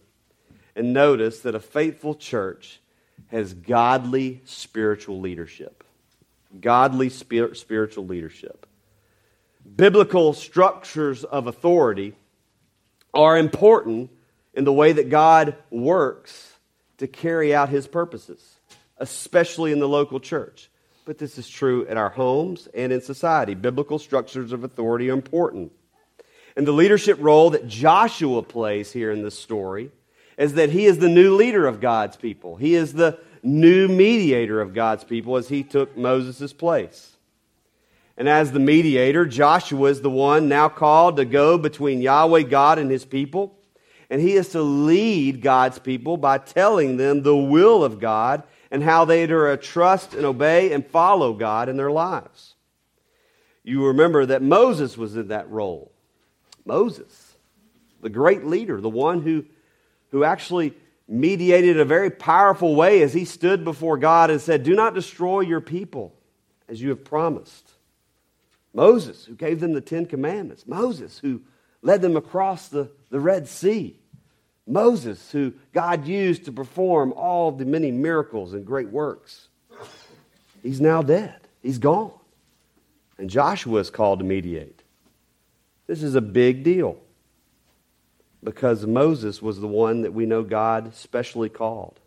and 0.74 0.94
notice 0.94 1.40
that 1.40 1.54
a 1.54 1.60
faithful 1.60 2.14
church 2.14 2.80
has 3.26 3.52
godly 3.52 4.40
spiritual 4.46 5.20
leadership. 5.20 5.84
Godly 6.58 7.10
spiritual 7.10 8.06
leadership. 8.06 8.66
Biblical 9.76 10.32
structures 10.32 11.24
of 11.24 11.46
authority 11.46 12.14
are 13.12 13.36
important 13.36 14.08
in 14.54 14.64
the 14.64 14.72
way 14.72 14.92
that 14.92 15.10
God 15.10 15.56
works 15.70 16.52
to 16.98 17.06
carry 17.06 17.54
out 17.54 17.68
his 17.68 17.86
purposes, 17.86 18.56
especially 18.98 19.72
in 19.72 19.80
the 19.80 19.88
local 19.88 20.20
church. 20.20 20.70
But 21.04 21.18
this 21.18 21.38
is 21.38 21.48
true 21.48 21.84
in 21.84 21.98
our 21.98 22.08
homes 22.08 22.68
and 22.74 22.92
in 22.92 23.00
society. 23.00 23.54
Biblical 23.54 23.98
structures 23.98 24.52
of 24.52 24.64
authority 24.64 25.10
are 25.10 25.14
important. 25.14 25.72
And 26.56 26.66
the 26.66 26.72
leadership 26.72 27.18
role 27.20 27.50
that 27.50 27.66
Joshua 27.66 28.42
plays 28.42 28.92
here 28.92 29.10
in 29.10 29.22
this 29.22 29.38
story 29.38 29.90
is 30.38 30.54
that 30.54 30.70
he 30.70 30.86
is 30.86 30.98
the 30.98 31.08
new 31.08 31.34
leader 31.34 31.66
of 31.66 31.80
God's 31.80 32.16
people. 32.16 32.56
He 32.56 32.74
is 32.74 32.92
the 32.92 33.18
new 33.42 33.88
mediator 33.88 34.60
of 34.60 34.72
God's 34.72 35.04
people 35.04 35.36
as 35.36 35.48
he 35.48 35.62
took 35.62 35.96
Moses' 35.96 36.52
place. 36.52 37.16
And 38.16 38.28
as 38.28 38.52
the 38.52 38.60
mediator, 38.60 39.26
Joshua 39.26 39.90
is 39.90 40.00
the 40.00 40.10
one 40.10 40.48
now 40.48 40.68
called 40.68 41.16
to 41.16 41.24
go 41.24 41.58
between 41.58 42.00
Yahweh 42.00 42.42
God 42.42 42.78
and 42.78 42.90
his 42.90 43.04
people. 43.04 43.58
And 44.10 44.20
he 44.20 44.34
is 44.34 44.50
to 44.50 44.62
lead 44.62 45.40
God's 45.40 45.78
people 45.78 46.16
by 46.16 46.38
telling 46.38 46.96
them 46.96 47.22
the 47.22 47.36
will 47.36 47.84
of 47.84 48.00
God 48.00 48.42
and 48.70 48.82
how 48.82 49.04
they 49.04 49.24
are 49.24 49.56
to 49.56 49.62
trust 49.62 50.14
and 50.14 50.24
obey 50.24 50.72
and 50.72 50.86
follow 50.86 51.32
God 51.32 51.68
in 51.68 51.76
their 51.76 51.90
lives. 51.90 52.54
You 53.62 53.86
remember 53.86 54.26
that 54.26 54.42
Moses 54.42 54.98
was 54.98 55.16
in 55.16 55.28
that 55.28 55.50
role. 55.50 55.90
Moses, 56.66 57.36
the 58.02 58.10
great 58.10 58.44
leader, 58.44 58.80
the 58.80 58.88
one 58.88 59.22
who, 59.22 59.44
who 60.10 60.24
actually 60.24 60.74
mediated 61.08 61.78
a 61.78 61.84
very 61.84 62.10
powerful 62.10 62.74
way 62.74 63.02
as 63.02 63.12
he 63.12 63.24
stood 63.24 63.64
before 63.64 63.96
God 63.96 64.30
and 64.30 64.40
said, 64.40 64.62
Do 64.62 64.74
not 64.74 64.94
destroy 64.94 65.40
your 65.40 65.60
people 65.60 66.14
as 66.68 66.80
you 66.80 66.90
have 66.90 67.04
promised. 67.04 67.70
Moses, 68.72 69.24
who 69.24 69.34
gave 69.34 69.60
them 69.60 69.72
the 69.72 69.80
Ten 69.80 70.06
Commandments. 70.06 70.66
Moses, 70.66 71.18
who 71.18 71.42
led 71.82 72.02
them 72.02 72.16
across 72.16 72.68
the, 72.68 72.90
the 73.14 73.20
Red 73.20 73.46
Sea. 73.46 73.96
Moses, 74.66 75.30
who 75.30 75.54
God 75.72 76.04
used 76.04 76.46
to 76.46 76.52
perform 76.52 77.12
all 77.12 77.52
the 77.52 77.64
many 77.64 77.92
miracles 77.92 78.54
and 78.54 78.66
great 78.66 78.88
works. 78.88 79.46
He's 80.64 80.80
now 80.80 81.00
dead. 81.00 81.38
He's 81.62 81.78
gone. 81.78 82.10
And 83.16 83.30
Joshua 83.30 83.78
is 83.78 83.88
called 83.88 84.18
to 84.18 84.24
mediate. 84.24 84.82
This 85.86 86.02
is 86.02 86.16
a 86.16 86.20
big 86.20 86.64
deal 86.64 86.98
because 88.42 88.84
Moses 88.84 89.40
was 89.40 89.60
the 89.60 89.68
one 89.68 90.02
that 90.02 90.12
we 90.12 90.26
know 90.26 90.42
God 90.42 90.92
specially 90.96 91.48
called. 91.48 92.00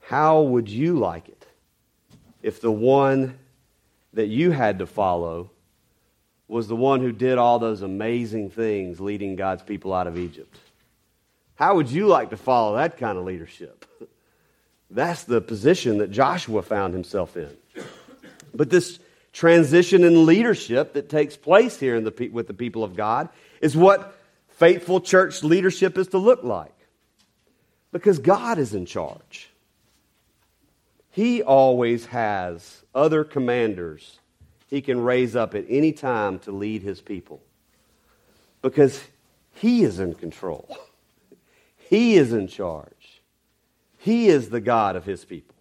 How 0.00 0.42
would 0.42 0.68
you 0.68 0.98
like 0.98 1.26
it 1.30 1.46
if 2.42 2.60
the 2.60 2.70
one 2.70 3.38
that 4.12 4.26
you 4.26 4.50
had 4.50 4.78
to 4.80 4.86
follow 4.86 5.52
was 6.48 6.68
the 6.68 6.76
one 6.76 7.00
who 7.00 7.12
did 7.12 7.38
all 7.38 7.58
those 7.58 7.82
amazing 7.82 8.50
things 8.50 9.00
leading 9.00 9.36
God's 9.36 9.62
people 9.62 9.92
out 9.92 10.06
of 10.06 10.18
Egypt? 10.18 10.56
How 11.56 11.76
would 11.76 11.90
you 11.90 12.06
like 12.06 12.30
to 12.30 12.36
follow 12.36 12.76
that 12.76 12.98
kind 12.98 13.18
of 13.18 13.24
leadership? 13.24 13.86
That's 14.90 15.24
the 15.24 15.40
position 15.40 15.98
that 15.98 16.10
Joshua 16.10 16.62
found 16.62 16.92
himself 16.92 17.36
in. 17.36 17.50
But 18.54 18.70
this 18.70 18.98
transition 19.32 20.04
in 20.04 20.24
leadership 20.24 20.92
that 20.94 21.08
takes 21.08 21.36
place 21.36 21.78
here 21.78 22.00
the, 22.00 22.30
with 22.32 22.46
the 22.46 22.54
people 22.54 22.84
of 22.84 22.96
God 22.96 23.28
is 23.60 23.76
what 23.76 24.16
faithful 24.48 25.00
church 25.00 25.42
leadership 25.42 25.98
is 25.98 26.08
to 26.08 26.18
look 26.18 26.44
like. 26.44 26.72
Because 27.92 28.18
God 28.18 28.58
is 28.58 28.74
in 28.74 28.86
charge. 28.86 29.50
He 31.10 31.42
always 31.42 32.06
has 32.06 32.84
other 32.94 33.24
commanders 33.24 34.18
he 34.68 34.80
can 34.80 35.00
raise 35.00 35.36
up 35.36 35.54
at 35.54 35.64
any 35.68 35.92
time 35.92 36.38
to 36.40 36.52
lead 36.52 36.82
his 36.82 37.00
people. 37.00 37.40
Because 38.62 39.02
he 39.54 39.84
is 39.84 39.98
in 39.98 40.14
control, 40.14 40.76
he 41.76 42.16
is 42.16 42.32
in 42.32 42.48
charge, 42.48 43.22
he 43.98 44.28
is 44.28 44.50
the 44.50 44.60
God 44.60 44.96
of 44.96 45.04
his 45.04 45.24
people. 45.24 45.54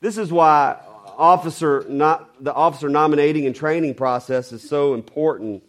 This 0.00 0.18
is 0.18 0.30
why 0.30 0.80
officer 1.16 1.84
not, 1.88 2.42
the 2.42 2.52
officer 2.52 2.88
nominating 2.88 3.46
and 3.46 3.54
training 3.54 3.94
process 3.94 4.52
is 4.52 4.68
so 4.68 4.94
important 4.94 5.62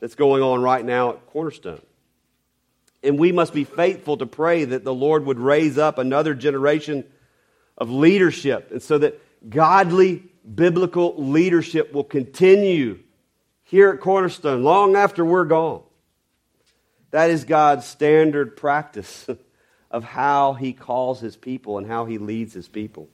that's 0.00 0.14
going 0.14 0.42
on 0.42 0.62
right 0.62 0.84
now 0.84 1.10
at 1.10 1.26
Cornerstone. 1.26 1.82
And 3.02 3.18
we 3.18 3.30
must 3.30 3.54
be 3.54 3.64
faithful 3.64 4.16
to 4.16 4.26
pray 4.26 4.64
that 4.64 4.82
the 4.82 4.94
Lord 4.94 5.24
would 5.26 5.38
raise 5.38 5.78
up 5.78 5.98
another 5.98 6.34
generation 6.34 7.04
of 7.76 7.90
leadership, 7.90 8.72
and 8.72 8.82
so 8.82 8.98
that 8.98 9.20
godly 9.48 10.24
biblical 10.54 11.14
leadership 11.16 11.92
will 11.92 12.04
continue 12.04 13.00
here 13.64 13.90
at 13.90 14.00
Cornerstone 14.00 14.62
long 14.62 14.96
after 14.96 15.24
we're 15.24 15.44
gone. 15.44 15.82
That 17.10 17.30
is 17.30 17.44
God's 17.44 17.86
standard 17.86 18.56
practice 18.56 19.28
of 19.90 20.04
how 20.04 20.54
He 20.54 20.72
calls 20.72 21.20
His 21.20 21.36
people 21.36 21.78
and 21.78 21.86
how 21.86 22.04
He 22.06 22.18
leads 22.18 22.54
His 22.54 22.68
people. 22.68 23.08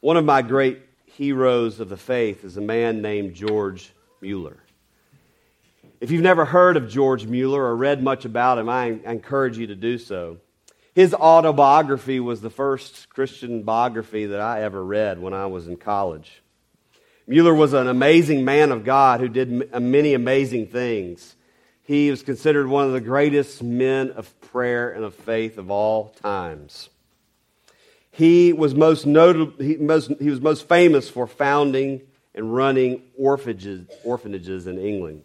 One 0.00 0.16
of 0.16 0.24
my 0.24 0.42
great 0.42 0.80
heroes 1.04 1.80
of 1.80 1.88
the 1.88 1.96
faith 1.96 2.44
is 2.44 2.56
a 2.56 2.60
man 2.60 3.02
named 3.02 3.34
George 3.34 3.92
Mueller. 4.20 4.56
If 6.00 6.10
you've 6.10 6.22
never 6.22 6.44
heard 6.44 6.76
of 6.76 6.88
George 6.88 7.26
Mueller 7.26 7.62
or 7.62 7.76
read 7.76 8.02
much 8.02 8.24
about 8.24 8.58
him, 8.58 8.68
I 8.68 8.98
encourage 9.06 9.56
you 9.56 9.68
to 9.68 9.76
do 9.76 9.98
so. 9.98 10.38
His 10.94 11.14
autobiography 11.14 12.20
was 12.20 12.40
the 12.40 12.50
first 12.50 13.08
Christian 13.08 13.62
biography 13.62 14.26
that 14.26 14.40
I 14.40 14.62
ever 14.62 14.84
read 14.84 15.20
when 15.20 15.32
I 15.32 15.46
was 15.46 15.66
in 15.66 15.76
college. 15.76 16.42
Mueller 17.26 17.54
was 17.54 17.72
an 17.72 17.88
amazing 17.88 18.44
man 18.44 18.72
of 18.72 18.84
God 18.84 19.20
who 19.20 19.28
did 19.28 19.70
uh, 19.72 19.80
many 19.80 20.12
amazing 20.12 20.66
things. 20.66 21.34
He 21.82 22.10
was 22.10 22.22
considered 22.22 22.66
one 22.66 22.86
of 22.86 22.92
the 22.92 23.00
greatest 23.00 23.62
men 23.62 24.10
of 24.10 24.38
prayer 24.40 24.90
and 24.90 25.04
of 25.04 25.14
faith 25.14 25.56
of 25.56 25.70
all 25.70 26.10
times. 26.22 26.90
He 28.10 28.52
was 28.52 28.74
most 28.74 29.06
notable, 29.06 29.54
he, 29.64 29.76
most, 29.76 30.12
he 30.20 30.28
was 30.28 30.40
most 30.40 30.68
famous 30.68 31.08
for 31.08 31.26
founding 31.26 32.02
and 32.34 32.54
running 32.54 33.02
orphanages, 33.16 33.86
orphanages 34.04 34.66
in 34.66 34.78
England. 34.78 35.22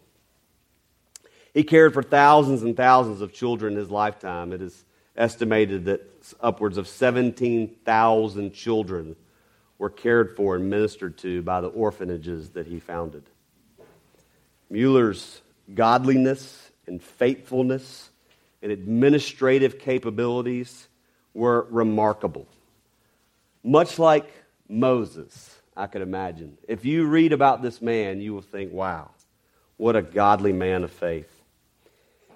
He 1.52 1.64
cared 1.64 1.92
for 1.92 2.02
thousands 2.02 2.62
and 2.62 2.76
thousands 2.76 3.20
of 3.20 3.32
children 3.34 3.74
in 3.74 3.78
his 3.78 3.90
lifetime. 3.90 4.52
It 4.52 4.62
is 4.62 4.84
estimated 5.18 5.84
that 5.86 6.00
upwards 6.40 6.78
of 6.78 6.88
17,000 6.88 8.54
children 8.54 9.16
were 9.76 9.90
cared 9.90 10.34
for 10.36 10.56
and 10.56 10.70
ministered 10.70 11.18
to 11.18 11.42
by 11.42 11.60
the 11.60 11.68
orphanages 11.68 12.50
that 12.50 12.66
he 12.66 12.78
founded. 12.78 13.24
Mueller's 14.70 15.42
godliness 15.74 16.70
and 16.86 17.02
faithfulness 17.02 18.10
and 18.62 18.72
administrative 18.72 19.78
capabilities 19.78 20.88
were 21.34 21.66
remarkable. 21.70 22.46
Much 23.62 23.98
like 23.98 24.30
Moses, 24.68 25.56
I 25.76 25.86
could 25.86 26.02
imagine. 26.02 26.58
If 26.66 26.84
you 26.84 27.06
read 27.06 27.32
about 27.32 27.62
this 27.62 27.82
man, 27.82 28.20
you 28.20 28.34
will 28.34 28.42
think, 28.42 28.72
wow, 28.72 29.10
what 29.76 29.96
a 29.96 30.02
godly 30.02 30.52
man 30.52 30.84
of 30.84 30.90
faith. 30.90 31.37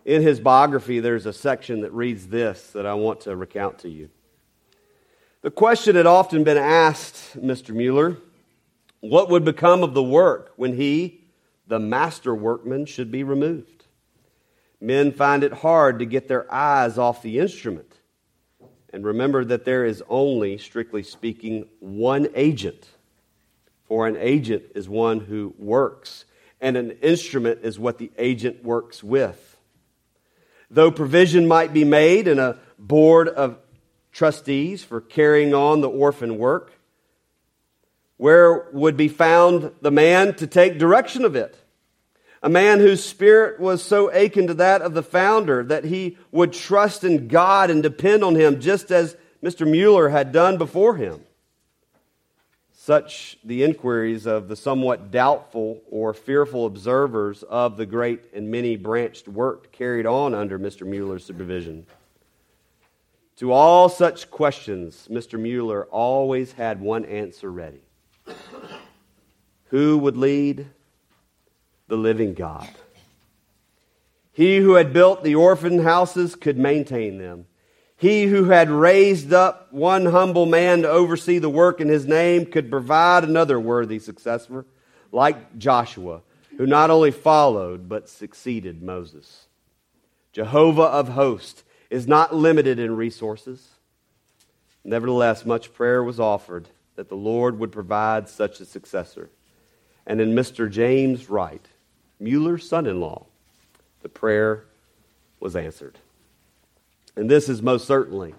In 0.04 0.22
his 0.22 0.40
biography, 0.40 1.00
there's 1.00 1.26
a 1.26 1.32
section 1.32 1.82
that 1.82 1.92
reads 1.92 2.26
this 2.26 2.68
that 2.72 2.86
I 2.86 2.94
want 2.94 3.20
to 3.22 3.36
recount 3.36 3.78
to 3.80 3.88
you. 3.88 4.10
The 5.42 5.50
question 5.50 5.96
had 5.96 6.06
often 6.06 6.44
been 6.44 6.56
asked, 6.56 7.36
Mr. 7.36 7.74
Mueller, 7.74 8.16
what 9.00 9.28
would 9.30 9.44
become 9.44 9.82
of 9.82 9.94
the 9.94 10.02
work 10.02 10.52
when 10.56 10.76
he, 10.76 11.24
the 11.66 11.78
master 11.78 12.34
workman, 12.34 12.86
should 12.86 13.10
be 13.10 13.24
removed? 13.24 13.86
Men 14.80 15.12
find 15.12 15.44
it 15.44 15.52
hard 15.52 16.00
to 16.00 16.06
get 16.06 16.26
their 16.26 16.52
eyes 16.52 16.98
off 16.98 17.22
the 17.22 17.38
instrument. 17.38 17.92
And 18.92 19.04
remember 19.04 19.44
that 19.44 19.64
there 19.64 19.84
is 19.84 20.02
only, 20.08 20.58
strictly 20.58 21.02
speaking, 21.02 21.66
one 21.80 22.28
agent. 22.34 22.88
For 23.84 24.06
an 24.06 24.16
agent 24.16 24.64
is 24.74 24.88
one 24.88 25.20
who 25.20 25.54
works, 25.58 26.24
and 26.60 26.76
an 26.76 26.92
instrument 27.02 27.60
is 27.62 27.78
what 27.78 27.98
the 27.98 28.10
agent 28.18 28.64
works 28.64 29.02
with. 29.02 29.51
Though 30.72 30.90
provision 30.90 31.46
might 31.46 31.74
be 31.74 31.84
made 31.84 32.26
in 32.26 32.38
a 32.38 32.56
board 32.78 33.28
of 33.28 33.58
trustees 34.10 34.82
for 34.82 35.02
carrying 35.02 35.52
on 35.52 35.82
the 35.82 35.88
orphan 35.88 36.38
work? 36.38 36.72
Where 38.16 38.68
would 38.72 38.96
be 38.96 39.08
found 39.08 39.72
the 39.82 39.90
man 39.90 40.34
to 40.36 40.46
take 40.46 40.78
direction 40.78 41.26
of 41.26 41.36
it? 41.36 41.58
A 42.42 42.48
man 42.48 42.80
whose 42.80 43.04
spirit 43.04 43.60
was 43.60 43.82
so 43.82 44.08
akin 44.08 44.46
to 44.46 44.54
that 44.54 44.80
of 44.80 44.94
the 44.94 45.02
founder 45.02 45.62
that 45.62 45.84
he 45.84 46.16
would 46.30 46.54
trust 46.54 47.04
in 47.04 47.28
God 47.28 47.70
and 47.70 47.82
depend 47.82 48.24
on 48.24 48.34
him 48.34 48.58
just 48.58 48.90
as 48.90 49.14
Mr. 49.44 49.70
Mueller 49.70 50.08
had 50.08 50.32
done 50.32 50.56
before 50.56 50.96
him. 50.96 51.20
Such 52.84 53.38
the 53.44 53.62
inquiries 53.62 54.26
of 54.26 54.48
the 54.48 54.56
somewhat 54.56 55.12
doubtful 55.12 55.80
or 55.88 56.12
fearful 56.12 56.66
observers 56.66 57.44
of 57.44 57.76
the 57.76 57.86
great 57.86 58.24
and 58.34 58.50
many 58.50 58.74
branched 58.74 59.28
work 59.28 59.70
carried 59.70 60.04
on 60.04 60.34
under 60.34 60.58
Mr. 60.58 60.84
Mueller's 60.84 61.24
supervision. 61.24 61.86
To 63.36 63.52
all 63.52 63.88
such 63.88 64.32
questions, 64.32 65.06
Mr. 65.08 65.38
Mueller 65.38 65.84
always 65.92 66.54
had 66.54 66.80
one 66.80 67.04
answer 67.04 67.52
ready 67.52 67.82
Who 69.66 69.98
would 69.98 70.16
lead? 70.16 70.66
The 71.86 71.96
living 71.96 72.34
God. 72.34 72.68
He 74.32 74.56
who 74.56 74.74
had 74.74 74.92
built 74.92 75.22
the 75.22 75.36
orphan 75.36 75.84
houses 75.84 76.34
could 76.34 76.58
maintain 76.58 77.18
them. 77.18 77.46
He 78.02 78.24
who 78.24 78.46
had 78.46 78.68
raised 78.68 79.32
up 79.32 79.72
one 79.72 80.06
humble 80.06 80.44
man 80.44 80.82
to 80.82 80.90
oversee 80.90 81.38
the 81.38 81.48
work 81.48 81.80
in 81.80 81.88
his 81.88 82.04
name 82.04 82.46
could 82.46 82.68
provide 82.68 83.22
another 83.22 83.60
worthy 83.60 84.00
successor, 84.00 84.66
like 85.12 85.56
Joshua, 85.56 86.22
who 86.58 86.66
not 86.66 86.90
only 86.90 87.12
followed 87.12 87.88
but 87.88 88.08
succeeded 88.08 88.82
Moses. 88.82 89.46
Jehovah 90.32 90.82
of 90.82 91.10
hosts 91.10 91.62
is 91.90 92.08
not 92.08 92.34
limited 92.34 92.80
in 92.80 92.96
resources. 92.96 93.68
Nevertheless, 94.82 95.46
much 95.46 95.72
prayer 95.72 96.02
was 96.02 96.18
offered 96.18 96.70
that 96.96 97.08
the 97.08 97.14
Lord 97.14 97.60
would 97.60 97.70
provide 97.70 98.28
such 98.28 98.58
a 98.58 98.64
successor. 98.64 99.30
And 100.08 100.20
in 100.20 100.34
Mr. 100.34 100.68
James 100.68 101.30
Wright, 101.30 101.64
Mueller's 102.18 102.68
son 102.68 102.86
in 102.86 103.00
law, 103.00 103.26
the 104.00 104.08
prayer 104.08 104.64
was 105.38 105.54
answered. 105.54 106.00
And 107.16 107.30
this 107.30 107.48
is 107.48 107.62
most 107.62 107.86
certainly 107.86 108.34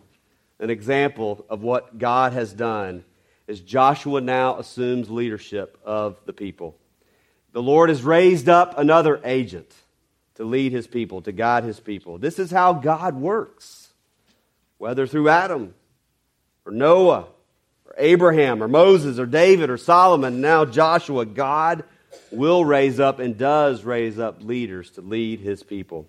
an 0.60 0.70
example 0.70 1.46
of 1.50 1.62
what 1.62 1.98
God 1.98 2.34
has 2.34 2.54
done 2.54 3.04
as 3.48 3.60
Joshua 3.60 4.22
now 4.22 4.58
assumes 4.58 5.10
leadership 5.10 5.78
of 5.84 6.18
the 6.26 6.34
people. 6.34 6.78
The 7.52 7.62
Lord 7.62 7.90
has 7.90 8.02
raised 8.02 8.50
up 8.50 8.78
another 8.78 9.20
agent 9.24 9.72
to 10.36 10.44
lead 10.44 10.72
his 10.72 10.88
people, 10.88 11.22
to 11.22 11.32
guide 11.32 11.64
his 11.64 11.80
people. 11.80 12.18
This 12.18 12.40
is 12.40 12.50
how 12.50 12.74
God 12.74 13.16
works. 13.16 13.94
Whether 14.78 15.06
through 15.06 15.30
Adam 15.30 15.76
or 16.66 16.72
Noah 16.72 17.28
or 17.86 17.94
Abraham 17.98 18.64
or 18.64 18.68
Moses 18.68 19.20
or 19.20 19.26
David 19.26 19.70
or 19.70 19.78
Solomon, 19.78 20.42
now 20.42 20.66
Joshua, 20.66 21.26
God 21.26 21.84
will 22.32 22.66
raise 22.66 23.00
up 23.00 23.20
and 23.20 23.38
does 23.38 23.84
raise 23.84 24.18
up 24.18 24.44
leaders 24.44 24.90
to 24.92 25.02
lead 25.02 25.40
his 25.40 25.62
people. 25.62 26.08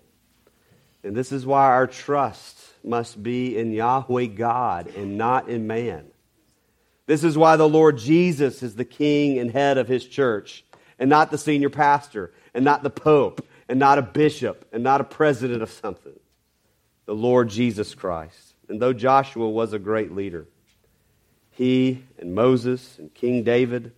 And 1.05 1.15
this 1.15 1.31
is 1.31 1.45
why 1.45 1.65
our 1.65 1.87
trust 1.87 2.57
must 2.83 3.21
be 3.21 3.57
in 3.57 3.71
Yahweh 3.71 4.25
God 4.25 4.87
and 4.95 5.17
not 5.17 5.47
in 5.47 5.67
man. 5.67 6.07
This 7.05 7.23
is 7.23 7.37
why 7.37 7.55
the 7.55 7.69
Lord 7.69 7.99
Jesus 7.99 8.63
is 8.63 8.75
the 8.75 8.85
king 8.85 9.37
and 9.37 9.51
head 9.51 9.77
of 9.77 9.87
his 9.87 10.05
church 10.05 10.65
and 10.97 11.09
not 11.09 11.29
the 11.29 11.37
senior 11.37 11.69
pastor 11.69 12.33
and 12.55 12.65
not 12.65 12.81
the 12.81 12.89
pope 12.89 13.45
and 13.69 13.79
not 13.79 13.99
a 13.99 14.01
bishop 14.01 14.67
and 14.71 14.83
not 14.83 14.99
a 14.99 15.03
president 15.03 15.61
of 15.61 15.69
something. 15.69 16.19
The 17.05 17.15
Lord 17.15 17.49
Jesus 17.49 17.93
Christ. 17.93 18.55
And 18.67 18.81
though 18.81 18.93
Joshua 18.93 19.47
was 19.47 19.73
a 19.73 19.79
great 19.79 20.11
leader, 20.11 20.47
he 21.51 22.03
and 22.17 22.33
Moses 22.33 22.97
and 22.97 23.13
King 23.13 23.43
David, 23.43 23.91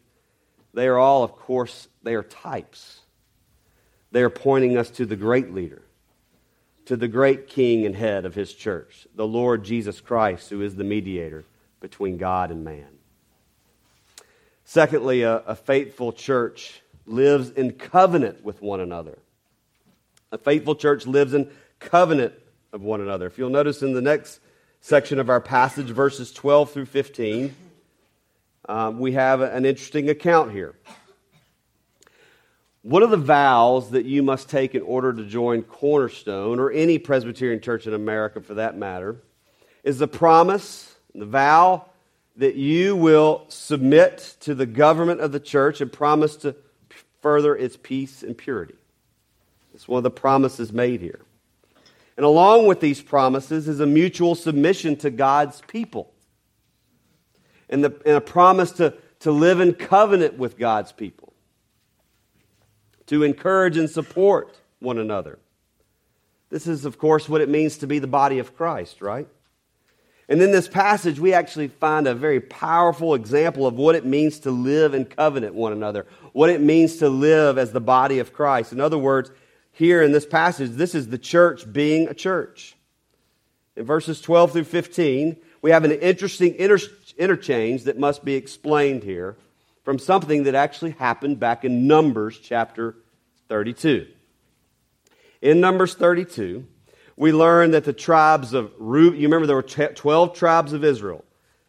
they 0.73 0.87
are 0.87 0.97
all, 0.97 1.23
of 1.23 1.31
course, 1.31 1.87
they 2.03 2.15
are 2.15 2.23
types. 2.23 2.99
They 4.11 4.23
are 4.23 4.29
pointing 4.29 4.77
us 4.77 4.89
to 4.91 5.05
the 5.05 5.15
great 5.15 5.53
leader, 5.53 5.81
to 6.87 6.95
the 6.95 7.07
great 7.07 7.47
king 7.47 7.85
and 7.85 7.95
head 7.95 8.25
of 8.25 8.33
his 8.33 8.53
church, 8.53 9.07
the 9.13 9.27
Lord 9.27 9.65
Jesus 9.65 9.99
Christ, 9.99 10.49
who 10.49 10.61
is 10.61 10.75
the 10.75 10.85
mediator 10.85 11.43
between 11.81 12.17
God 12.17 12.49
and 12.49 12.63
man. 12.63 12.87
Secondly, 14.63 15.21
a, 15.21 15.37
a 15.39 15.55
faithful 15.55 16.13
church 16.13 16.81
lives 17.05 17.49
in 17.49 17.73
covenant 17.73 18.41
with 18.41 18.61
one 18.61 18.79
another. 18.79 19.17
A 20.31 20.37
faithful 20.37 20.75
church 20.75 21.05
lives 21.05 21.33
in 21.33 21.51
covenant 21.79 22.33
of 22.71 22.81
one 22.81 23.01
another. 23.01 23.27
If 23.27 23.37
you'll 23.37 23.49
notice 23.49 23.81
in 23.81 23.91
the 23.93 24.01
next 24.01 24.39
section 24.79 25.19
of 25.19 25.29
our 25.29 25.41
passage, 25.41 25.87
verses 25.87 26.31
12 26.31 26.71
through 26.71 26.85
15, 26.85 27.53
um, 28.69 28.99
we 28.99 29.11
have 29.11 29.41
an 29.41 29.65
interesting 29.65 30.09
account 30.09 30.53
here. 30.53 30.73
One 32.87 33.03
of 33.03 33.09
the 33.09 33.17
vows 33.17 33.89
that 33.89 34.05
you 34.05 34.23
must 34.23 34.49
take 34.49 34.73
in 34.73 34.81
order 34.81 35.11
to 35.11 35.25
join 35.25 35.63
Cornerstone, 35.63 36.57
or 36.57 36.71
any 36.71 36.97
Presbyterian 36.97 37.59
church 37.59 37.85
in 37.85 37.93
America 37.93 38.39
for 38.39 38.53
that 38.53 38.77
matter, 38.77 39.17
is 39.83 39.99
the 39.99 40.07
promise, 40.07 40.95
the 41.13 41.25
vow 41.25 41.87
that 42.37 42.55
you 42.55 42.95
will 42.95 43.43
submit 43.49 44.37
to 44.39 44.55
the 44.55 44.65
government 44.65 45.19
of 45.19 45.33
the 45.33 45.39
church 45.41 45.81
and 45.81 45.91
promise 45.91 46.37
to 46.37 46.55
further 47.21 47.57
its 47.57 47.75
peace 47.75 48.23
and 48.23 48.37
purity. 48.37 48.75
It's 49.73 49.89
one 49.89 49.97
of 49.97 50.03
the 50.03 50.09
promises 50.09 50.71
made 50.71 51.01
here. 51.01 51.19
And 52.15 52.25
along 52.25 52.67
with 52.67 52.79
these 52.79 53.01
promises 53.01 53.67
is 53.67 53.81
a 53.81 53.85
mutual 53.85 54.33
submission 54.33 54.95
to 54.99 55.09
God's 55.09 55.61
people. 55.67 56.13
And, 57.67 57.83
the, 57.83 58.01
and 58.05 58.15
a 58.15 58.21
promise 58.21 58.71
to, 58.71 58.93
to 59.19 59.31
live 59.33 59.59
in 59.59 59.73
covenant 59.73 60.37
with 60.37 60.57
God's 60.57 60.93
people, 60.93 61.26
to 63.07 63.23
encourage 63.23 63.77
and 63.77 63.89
support 63.89 64.55
one 64.79 64.97
another. 64.97 65.39
This 66.49 66.67
is, 66.67 66.85
of 66.85 66.97
course, 66.97 67.27
what 67.27 67.41
it 67.41 67.49
means 67.49 67.77
to 67.79 67.87
be 67.87 67.99
the 67.99 68.07
body 68.07 68.39
of 68.39 68.55
Christ, 68.55 69.01
right? 69.01 69.27
And 70.29 70.41
in 70.41 70.51
this 70.51 70.67
passage, 70.67 71.19
we 71.19 71.33
actually 71.33 71.69
find 71.69 72.07
a 72.07 72.13
very 72.13 72.41
powerful 72.41 73.13
example 73.13 73.65
of 73.65 73.75
what 73.75 73.95
it 73.95 74.05
means 74.05 74.39
to 74.39 74.51
live 74.51 74.93
in 74.93 75.05
covenant 75.05 75.55
one 75.55 75.71
another, 75.71 76.05
what 76.33 76.49
it 76.49 76.61
means 76.61 76.97
to 76.97 77.09
live 77.09 77.57
as 77.57 77.71
the 77.71 77.81
body 77.81 78.19
of 78.19 78.33
Christ. 78.33 78.73
In 78.73 78.81
other 78.81 78.97
words, 78.97 79.31
here 79.71 80.01
in 80.01 80.11
this 80.11 80.25
passage, 80.25 80.71
this 80.71 80.95
is 80.95 81.07
the 81.07 81.17
church 81.17 81.71
being 81.71 82.07
a 82.09 82.13
church. 82.13 82.75
In 83.77 83.85
verses 83.85 84.19
12 84.19 84.53
through 84.53 84.63
15, 84.65 85.37
we 85.61 85.71
have 85.71 85.85
an 85.85 85.91
interesting 85.91 86.55
inter- 86.55 86.79
interchange 87.17 87.83
that 87.83 87.97
must 87.97 88.25
be 88.25 88.35
explained 88.35 89.03
here 89.03 89.37
from 89.87 89.97
something 89.97 90.43
that 90.43 90.53
actually 90.53 90.91
happened 90.91 91.39
back 91.39 91.63
in 91.63 91.87
Numbers 91.87 92.37
chapter 92.37 92.93
32. 93.47 94.05
In 95.41 95.61
Numbers 95.61 95.93
32, 95.93 96.67
we 97.15 97.31
learn 97.31 97.71
that 97.71 97.85
the 97.85 97.93
tribes 97.93 98.53
of 98.53 98.73
Reuben, 98.77 99.17
you 99.17 99.29
remember 99.29 99.47
there 99.47 99.55
were 99.55 99.61
12 99.61 100.33
tribes 100.33 100.73
of 100.73 100.83
Israel. 100.83 101.23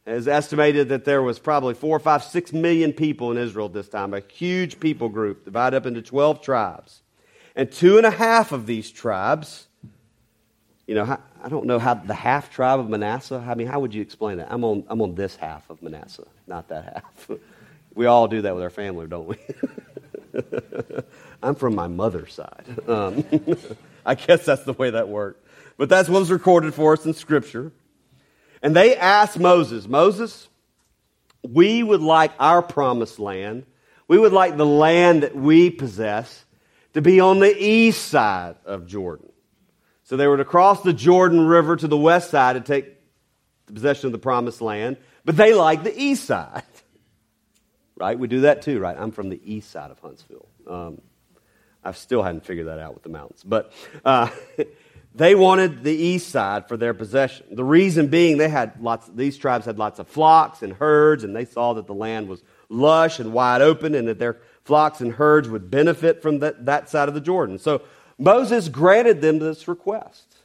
It 0.05 0.15
is 0.15 0.27
estimated 0.27 0.89
that 0.89 1.05
there 1.05 1.23
was 1.23 1.39
probably 1.39 1.75
four, 1.75 2.01
five, 2.01 2.25
six 2.25 2.53
million 2.53 2.93
people 2.93 3.31
in 3.31 3.39
Israel 3.39 3.67
at 3.67 3.73
this 3.73 3.89
time, 3.89 4.13
a 4.13 4.19
huge 4.19 4.81
people 4.81 5.09
group 5.09 5.45
divided 5.45 5.77
up 5.77 5.87
into 5.87 6.03
12 6.03 6.43
tribes. 6.43 7.03
And 7.55 7.71
two 7.71 7.99
and 7.99 8.05
a 8.05 8.11
half 8.11 8.51
of 8.51 8.67
these 8.67 8.91
tribes 8.91 9.69
You 10.89 10.97
know, 10.97 11.19
I 11.41 11.49
don't 11.49 11.67
know 11.67 11.79
how 11.79 11.95
the 11.95 12.15
half 12.15 12.51
tribe 12.51 12.81
of 12.81 12.89
Manasseh, 12.89 13.45
I 13.47 13.55
mean, 13.55 13.69
how 13.69 13.79
would 13.79 13.95
you 13.95 14.03
explain 14.03 14.39
that? 14.39 14.51
I'm 14.51 14.65
on, 14.65 14.83
I'm 14.89 15.01
on 15.03 15.15
this 15.15 15.37
half 15.37 15.71
of 15.71 15.83
Manasseh, 15.83 16.27
not 16.49 16.67
that 16.71 17.05
half. 17.05 17.39
we 17.99 18.07
all 18.07 18.29
do 18.29 18.43
that 18.43 18.55
with 18.55 18.63
our 18.63 18.71
family, 18.71 19.09
don't 19.09 19.27
we? 19.27 19.37
I'm 21.43 21.57
from 21.57 21.75
my 21.75 21.89
mother's 21.89 22.33
side. 22.33 22.65
Um, 22.87 23.25
I 24.07 24.15
guess 24.15 24.45
that's 24.45 24.63
the 24.63 24.73
way 24.73 24.91
that 24.91 25.09
worked. 25.09 25.45
But 25.77 25.89
that's 25.89 26.09
what 26.09 26.21
was 26.21 26.31
recorded 26.31 26.75
for 26.75 26.93
us 26.93 27.05
in 27.05 27.13
Scripture. 27.13 27.73
And 28.63 28.77
they 28.77 28.95
asked 28.95 29.37
Moses, 29.37 29.89
Moses, 29.89 30.47
we 31.43 31.83
would 31.83 32.01
like 32.01 32.31
our 32.39 32.63
promised 32.63 33.19
land, 33.19 33.67
we 34.07 34.17
would 34.17 34.33
like 34.33 34.57
the 34.57 34.65
land 34.65 35.25
that 35.25 35.35
we 35.35 35.69
possess 35.69 36.45
to 36.95 37.03
be 37.03 37.19
on 37.19 37.41
the 37.41 37.53
east 37.53 38.07
side 38.07 38.55
of 38.65 38.87
Jordan. 38.87 39.29
So 40.05 40.17
they 40.17 40.29
were 40.29 40.37
to 40.37 40.45
cross 40.45 40.83
the 40.85 40.93
Jordan 40.93 41.45
River 41.45 41.75
to 41.75 41.89
the 41.89 41.99
west 41.99 42.31
side 42.31 42.53
to 42.53 42.61
take 42.61 42.95
possession 43.67 44.07
of 44.07 44.13
the 44.13 44.19
promised 44.19 44.61
land, 44.61 44.99
but 45.25 45.37
they 45.37 45.53
like 45.53 45.83
the 45.83 46.01
east 46.01 46.27
side. 46.27 46.63
Right? 47.99 48.17
We 48.17 48.29
do 48.29 48.43
that 48.43 48.63
too, 48.63 48.79
right? 48.79 48.97
I'm 48.97 49.11
from 49.11 49.29
the 49.29 49.41
east 49.45 49.71
side 49.71 49.91
of 49.91 49.99
Huntsville. 49.99 50.49
Um, 50.69 51.01
I 51.83 51.93
still 51.93 52.23
hadn't 52.23 52.45
figured 52.45 52.69
that 52.69 52.79
out 52.79 52.95
with 52.95 53.03
the 53.03 53.09
mountains. 53.09 53.43
But 53.45 53.73
uh, 54.05 54.31
they 55.15 55.35
wanted 55.35 55.83
the 55.83 55.95
east 55.95 56.29
side 56.29 56.69
for 56.69 56.77
their 56.77 56.95
possession. 56.95 57.47
The 57.51 57.65
reason 57.65 58.07
being 58.07 58.39
they 58.39 58.49
had 58.49 58.81
lots, 58.81 59.09
these 59.09 59.37
tribes 59.37 59.67
had 59.67 59.79
lots 59.79 59.99
of 59.99 60.07
flocks 60.07 60.63
and 60.63 60.75
herds, 60.75 61.25
and 61.25 61.35
they 61.35 61.45
saw 61.45 61.75
that 61.75 61.89
the 61.89 61.95
land 61.95 62.29
was 62.29 62.43
lush 62.69 63.19
and 63.19 63.33
wide 63.33 63.63
open 63.63 63.95
and 63.97 64.07
that 64.07 64.21
their 64.21 64.39
flocks 64.65 65.01
and 65.01 65.15
herds 65.15 65.49
would 65.49 65.69
benefit 65.69 66.23
from 66.23 66.39
that, 66.39 66.67
that 66.67 66.89
side 66.89 67.09
of 67.09 67.15
the 67.15 67.21
Jordan. 67.21 67.59
So 67.59 67.83
Moses 68.17 68.69
granted 68.69 69.21
them 69.21 69.41
this 69.41 69.67
request. 69.67 70.37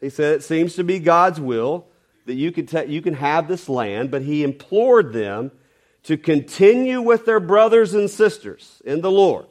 He 0.00 0.10
said, 0.10 0.34
It 0.36 0.42
seems 0.42 0.74
to 0.74 0.82
be 0.82 0.98
God's 0.98 1.40
will 1.40 1.86
that 2.26 2.34
you 2.34 2.50
can, 2.50 2.90
you 2.90 3.00
can 3.00 3.14
have 3.14 3.46
this 3.46 3.68
land, 3.68 4.10
but 4.10 4.22
he 4.22 4.42
implored 4.42 5.12
them 5.12 5.52
to 6.04 6.16
continue 6.16 7.00
with 7.00 7.24
their 7.26 7.40
brothers 7.40 7.94
and 7.94 8.08
sisters 8.10 8.80
in 8.84 9.00
the 9.00 9.10
Lord, 9.10 9.46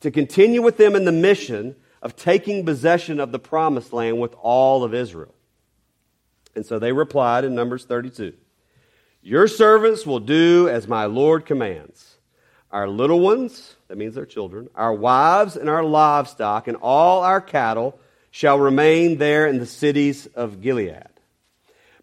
to 0.00 0.10
continue 0.10 0.62
with 0.62 0.76
them 0.76 0.94
in 0.94 1.04
the 1.04 1.12
mission 1.12 1.76
of 2.02 2.16
taking 2.16 2.64
possession 2.64 3.20
of 3.20 3.32
the 3.32 3.38
promised 3.38 3.92
land 3.92 4.20
with 4.20 4.34
all 4.40 4.84
of 4.84 4.94
Israel. 4.94 5.34
And 6.54 6.64
so 6.64 6.78
they 6.78 6.92
replied 6.92 7.44
in 7.44 7.54
Numbers 7.54 7.84
32 7.84 8.34
Your 9.22 9.48
servants 9.48 10.06
will 10.06 10.20
do 10.20 10.68
as 10.68 10.86
my 10.88 11.06
Lord 11.06 11.46
commands. 11.46 12.16
Our 12.70 12.86
little 12.86 13.20
ones, 13.20 13.76
that 13.88 13.96
means 13.96 14.14
their 14.14 14.26
children, 14.26 14.68
our 14.74 14.92
wives 14.92 15.56
and 15.56 15.70
our 15.70 15.82
livestock, 15.82 16.68
and 16.68 16.76
all 16.76 17.22
our 17.22 17.40
cattle 17.40 17.98
shall 18.30 18.58
remain 18.58 19.16
there 19.16 19.46
in 19.46 19.58
the 19.58 19.66
cities 19.66 20.26
of 20.26 20.60
Gilead. 20.60 21.07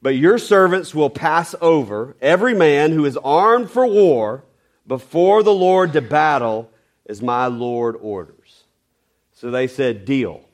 But 0.05 0.17
your 0.17 0.37
servants 0.37 0.93
will 0.93 1.09
pass 1.09 1.55
over 1.61 2.15
every 2.21 2.53
man 2.53 2.91
who 2.91 3.05
is 3.05 3.17
armed 3.17 3.71
for 3.71 3.87
war 3.87 4.43
before 4.85 5.41
the 5.41 5.51
Lord 5.51 5.93
to 5.93 6.01
battle 6.03 6.69
as 7.09 7.23
my 7.23 7.47
Lord 7.47 7.97
orders. 7.99 8.65
So 9.33 9.49
they 9.49 9.65
said, 9.65 10.05
Deal. 10.05 10.47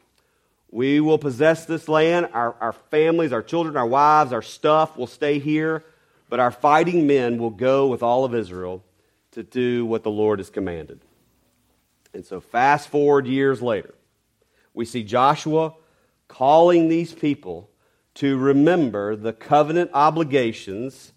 We 0.70 1.02
will 1.02 1.18
possess 1.18 1.66
this 1.66 1.90
land. 1.90 2.30
Our, 2.32 2.56
our 2.62 2.72
families, 2.72 3.34
our 3.34 3.42
children, 3.42 3.76
our 3.76 3.86
wives, 3.86 4.32
our 4.32 4.42
stuff 4.42 4.96
will 4.96 5.06
stay 5.06 5.38
here. 5.38 5.84
But 6.30 6.40
our 6.40 6.52
fighting 6.52 7.06
men 7.06 7.38
will 7.38 7.50
go 7.50 7.88
with 7.88 8.02
all 8.02 8.24
of 8.24 8.34
Israel 8.34 8.82
to 9.32 9.44
do 9.44 9.86
what 9.86 10.04
the 10.04 10.12
Lord 10.12 10.40
has 10.40 10.50
commanded. 10.50 11.02
And 12.14 12.26
so, 12.26 12.40
fast 12.40 12.88
forward 12.88 13.28
years 13.28 13.62
later, 13.62 13.94
we 14.74 14.86
see 14.86 15.04
Joshua 15.04 15.74
calling 16.30 16.88
these 16.88 17.14
people 17.14 17.68
to 18.15 18.38
remember 18.38 19.15
the 19.15 19.34
covenant 19.34 19.91
obligations 19.93 21.13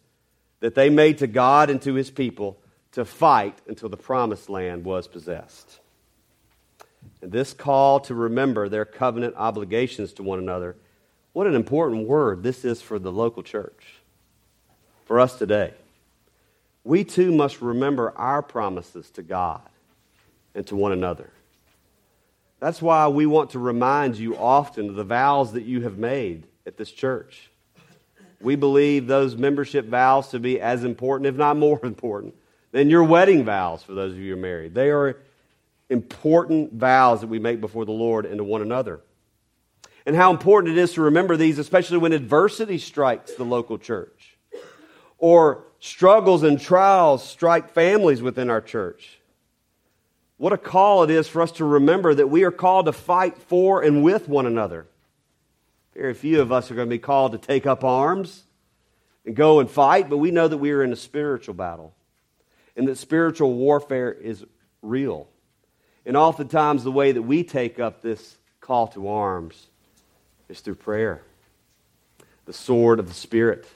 that 0.60 0.74
they 0.74 0.88
made 0.88 1.18
to 1.18 1.26
God 1.26 1.70
and 1.70 1.82
to 1.82 1.94
his 1.94 2.10
people 2.10 2.58
to 2.92 3.04
fight 3.04 3.58
until 3.66 3.88
the 3.88 3.96
promised 3.96 4.48
land 4.48 4.84
was 4.84 5.08
possessed. 5.08 5.80
And 7.20 7.32
this 7.32 7.52
call 7.52 8.00
to 8.00 8.14
remember 8.14 8.68
their 8.68 8.84
covenant 8.84 9.34
obligations 9.36 10.12
to 10.14 10.22
one 10.22 10.38
another, 10.38 10.76
what 11.32 11.46
an 11.46 11.54
important 11.54 12.06
word 12.06 12.42
this 12.42 12.64
is 12.64 12.80
for 12.80 12.98
the 12.98 13.10
local 13.10 13.42
church, 13.42 14.00
for 15.04 15.18
us 15.18 15.36
today. 15.36 15.74
We 16.84 17.02
too 17.02 17.32
must 17.32 17.60
remember 17.60 18.12
our 18.16 18.42
promises 18.42 19.10
to 19.10 19.22
God 19.22 19.62
and 20.54 20.66
to 20.68 20.76
one 20.76 20.92
another. 20.92 21.30
That's 22.60 22.80
why 22.80 23.08
we 23.08 23.26
want 23.26 23.50
to 23.50 23.58
remind 23.58 24.16
you 24.16 24.36
often 24.36 24.88
of 24.88 24.94
the 24.94 25.04
vows 25.04 25.52
that 25.52 25.64
you 25.64 25.82
have 25.82 25.98
made 25.98 26.46
at 26.66 26.76
this 26.76 26.90
church. 26.90 27.50
We 28.40 28.56
believe 28.56 29.06
those 29.06 29.36
membership 29.36 29.86
vows 29.86 30.28
to 30.28 30.38
be 30.38 30.60
as 30.60 30.84
important, 30.84 31.26
if 31.26 31.36
not 31.36 31.56
more 31.56 31.80
important, 31.84 32.34
than 32.72 32.90
your 32.90 33.04
wedding 33.04 33.44
vows 33.44 33.82
for 33.82 33.94
those 33.94 34.12
of 34.12 34.18
you 34.18 34.34
who 34.34 34.38
are 34.38 34.42
married. 34.42 34.74
They 34.74 34.90
are 34.90 35.16
important 35.90 36.74
vows 36.74 37.20
that 37.20 37.28
we 37.28 37.38
make 37.38 37.60
before 37.60 37.84
the 37.84 37.92
Lord 37.92 38.26
and 38.26 38.38
to 38.38 38.44
one 38.44 38.62
another. 38.62 39.00
And 40.06 40.14
how 40.14 40.30
important 40.30 40.76
it 40.76 40.80
is 40.80 40.92
to 40.94 41.02
remember 41.02 41.36
these, 41.36 41.58
especially 41.58 41.98
when 41.98 42.12
adversity 42.12 42.78
strikes 42.78 43.34
the 43.34 43.44
local 43.44 43.78
church 43.78 44.36
or 45.18 45.64
struggles 45.80 46.42
and 46.42 46.60
trials 46.60 47.26
strike 47.26 47.70
families 47.70 48.20
within 48.20 48.50
our 48.50 48.60
church. 48.60 49.18
What 50.36 50.52
a 50.52 50.58
call 50.58 51.04
it 51.04 51.10
is 51.10 51.28
for 51.28 51.40
us 51.40 51.52
to 51.52 51.64
remember 51.64 52.14
that 52.14 52.26
we 52.26 52.44
are 52.44 52.50
called 52.50 52.86
to 52.86 52.92
fight 52.92 53.38
for 53.38 53.82
and 53.82 54.02
with 54.02 54.28
one 54.28 54.46
another. 54.46 54.86
Very 55.94 56.14
few 56.14 56.40
of 56.40 56.50
us 56.50 56.70
are 56.70 56.74
going 56.74 56.88
to 56.88 56.94
be 56.94 56.98
called 56.98 57.32
to 57.32 57.38
take 57.38 57.66
up 57.66 57.84
arms 57.84 58.42
and 59.24 59.36
go 59.36 59.60
and 59.60 59.70
fight, 59.70 60.10
but 60.10 60.18
we 60.18 60.30
know 60.30 60.48
that 60.48 60.58
we 60.58 60.72
are 60.72 60.82
in 60.82 60.92
a 60.92 60.96
spiritual 60.96 61.54
battle 61.54 61.94
and 62.76 62.88
that 62.88 62.98
spiritual 62.98 63.52
warfare 63.54 64.12
is 64.12 64.44
real. 64.82 65.28
And 66.04 66.16
oftentimes, 66.16 66.84
the 66.84 66.92
way 66.92 67.12
that 67.12 67.22
we 67.22 67.44
take 67.44 67.78
up 67.78 68.02
this 68.02 68.36
call 68.60 68.88
to 68.88 69.08
arms 69.08 69.68
is 70.48 70.60
through 70.60 70.74
prayer. 70.74 71.22
The 72.44 72.52
sword 72.52 72.98
of 72.98 73.08
the 73.08 73.14
Spirit, 73.14 73.66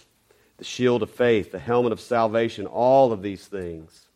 the 0.59 0.65
shield 0.65 1.03
of 1.03 1.11
faith, 1.11 1.53
the 1.53 1.59
helmet 1.59 1.93
of 1.93 2.01
salvation, 2.01 2.67
all 2.67 3.13
of 3.13 3.23
these 3.23 3.47
things. 3.47 4.07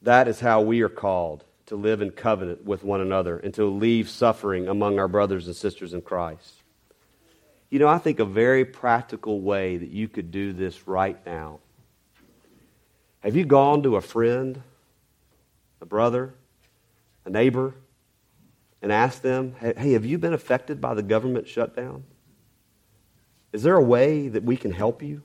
That 0.00 0.26
is 0.26 0.40
how 0.40 0.62
we 0.62 0.80
are 0.80 0.88
called 0.88 1.44
to 1.66 1.76
live 1.76 2.02
in 2.02 2.10
covenant 2.10 2.64
with 2.64 2.84
one 2.84 3.00
another 3.00 3.38
and 3.38 3.54
to 3.54 3.64
leave 3.66 4.08
suffering 4.08 4.68
among 4.68 4.98
our 4.98 5.08
brothers 5.08 5.46
and 5.46 5.56
sisters 5.56 5.94
in 5.94 6.02
Christ. 6.02 6.62
You 7.70 7.78
know, 7.78 7.88
I 7.88 7.98
think 7.98 8.18
a 8.18 8.24
very 8.24 8.64
practical 8.64 9.40
way 9.40 9.78
that 9.78 9.88
you 9.88 10.08
could 10.08 10.30
do 10.30 10.52
this 10.52 10.86
right 10.86 11.18
now. 11.24 11.60
Have 13.20 13.36
you 13.36 13.44
gone 13.44 13.82
to 13.84 13.96
a 13.96 14.00
friend, 14.00 14.60
a 15.80 15.86
brother, 15.86 16.34
a 17.24 17.30
neighbor, 17.30 17.74
and 18.82 18.90
asked 18.90 19.22
them, 19.22 19.54
hey, 19.60 19.92
have 19.92 20.04
you 20.04 20.18
been 20.18 20.34
affected 20.34 20.80
by 20.80 20.92
the 20.94 21.02
government 21.02 21.46
shutdown? 21.46 22.04
Is 23.52 23.62
there 23.62 23.76
a 23.76 23.82
way 23.82 24.28
that 24.28 24.42
we 24.42 24.56
can 24.56 24.72
help 24.72 25.02
you? 25.02 25.22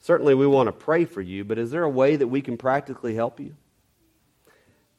Certainly, 0.00 0.34
we 0.34 0.46
want 0.46 0.68
to 0.68 0.72
pray 0.72 1.04
for 1.04 1.20
you, 1.20 1.44
but 1.44 1.58
is 1.58 1.70
there 1.70 1.82
a 1.82 1.90
way 1.90 2.16
that 2.16 2.28
we 2.28 2.42
can 2.42 2.56
practically 2.56 3.14
help 3.14 3.40
you? 3.40 3.56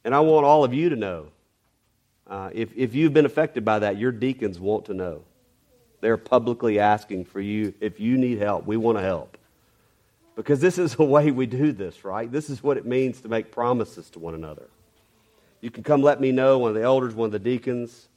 And 0.04 0.16
I 0.16 0.20
want 0.22 0.46
all 0.46 0.64
of 0.64 0.74
you 0.74 0.90
to 0.90 0.96
know. 0.96 1.28
Uh, 2.28 2.50
if, 2.54 2.70
if 2.76 2.94
you've 2.94 3.14
been 3.14 3.26
affected 3.26 3.66
by 3.66 3.80
that, 3.80 3.98
your 3.98 4.12
deacons 4.12 4.60
want 4.60 4.86
to 4.86 4.94
know. 4.94 5.24
They're 6.02 6.18
publicly 6.18 6.80
asking 6.80 7.26
for 7.26 7.42
you, 7.42 7.74
if 7.82 8.00
you 8.00 8.18
need 8.18 8.38
help, 8.38 8.66
we 8.66 8.78
want 8.78 8.98
to 8.98 9.02
help. 9.02 9.38
Because 10.36 10.62
this 10.62 10.78
is 10.78 10.96
the 10.96 11.04
way 11.04 11.32
we 11.32 11.46
do 11.48 11.72
this, 11.72 12.06
right? 12.06 12.32
This 12.32 12.50
is 12.50 12.64
what 12.64 12.78
it 12.78 12.86
means 12.86 13.20
to 13.22 13.28
make 13.28 13.52
promises 13.52 14.10
to 14.12 14.20
one 14.20 14.36
another. 14.36 14.68
You 15.60 15.70
can 15.70 15.84
come 15.84 16.02
let 16.02 16.22
me 16.22 16.32
know, 16.32 16.60
one 16.60 16.70
of 16.70 16.76
the 16.76 16.84
elders, 16.84 17.14
one 17.14 17.26
of 17.26 17.32
the 17.34 17.40
deacons. 17.40 18.08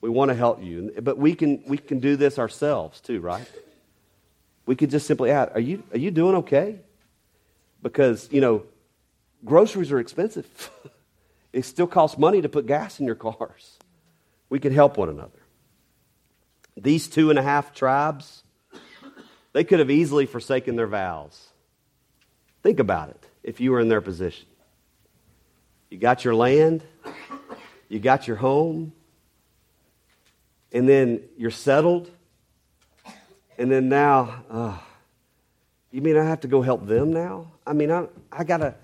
We 0.00 0.08
want 0.08 0.30
to 0.30 0.34
help 0.34 0.62
you. 0.62 0.92
But 1.02 1.18
we 1.18 1.34
can, 1.34 1.62
we 1.66 1.76
can 1.76 1.98
do 2.00 2.16
this 2.16 2.38
ourselves 2.38 3.00
too, 3.00 3.20
right? 3.20 3.46
We 4.64 4.76
could 4.76 4.90
just 4.90 5.06
simply 5.06 5.30
ask, 5.30 5.52
are 5.54 5.60
you, 5.60 5.82
are 5.92 5.98
you 5.98 6.10
doing 6.10 6.36
okay? 6.36 6.78
Because, 7.82 8.28
you 8.32 8.40
know, 8.40 8.62
groceries 9.44 9.92
are 9.92 9.98
expensive. 9.98 10.70
It 11.52 11.64
still 11.64 11.86
costs 11.86 12.18
money 12.18 12.42
to 12.42 12.48
put 12.48 12.66
gas 12.66 13.00
in 13.00 13.06
your 13.06 13.14
cars. 13.14 13.78
We 14.50 14.58
can 14.58 14.72
help 14.72 14.96
one 14.96 15.08
another. 15.08 15.40
These 16.76 17.08
two 17.08 17.30
and 17.30 17.38
a 17.38 17.42
half 17.42 17.74
tribes, 17.74 18.42
they 19.52 19.64
could 19.64 19.78
have 19.78 19.90
easily 19.90 20.26
forsaken 20.26 20.76
their 20.76 20.86
vows. 20.86 21.48
Think 22.62 22.78
about 22.78 23.10
it 23.10 23.26
if 23.42 23.60
you 23.60 23.72
were 23.72 23.80
in 23.80 23.88
their 23.88 24.00
position. 24.00 24.46
You 25.90 25.98
got 25.98 26.24
your 26.24 26.34
land, 26.34 26.84
you 27.88 27.98
got 27.98 28.28
your 28.28 28.36
home, 28.36 28.92
and 30.72 30.88
then 30.88 31.22
you're 31.36 31.50
settled, 31.50 32.10
and 33.56 33.72
then 33.72 33.88
now, 33.88 34.44
uh, 34.50 34.78
you 35.90 36.02
mean 36.02 36.16
I 36.16 36.24
have 36.24 36.40
to 36.40 36.48
go 36.48 36.60
help 36.62 36.86
them 36.86 37.12
now? 37.12 37.52
I 37.66 37.72
mean, 37.72 37.90
I, 37.90 38.06
I 38.30 38.44
gotta, 38.44 38.74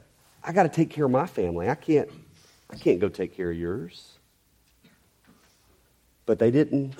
I 0.43 0.53
gotta 0.53 0.71
take 0.71 0.91
care 0.91 1.05
of 1.05 1.11
my 1.11 1.27
family. 1.27 1.69
I 1.69 1.75
can't, 1.75 2.11
I 2.75 2.77
can't 2.77 2.99
go 2.99 3.09
take 3.09 3.37
care 3.37 3.53
of 3.53 3.57
yours. 3.57 4.19
But 6.27 6.41
they 6.41 6.51
didn't. 6.51 6.95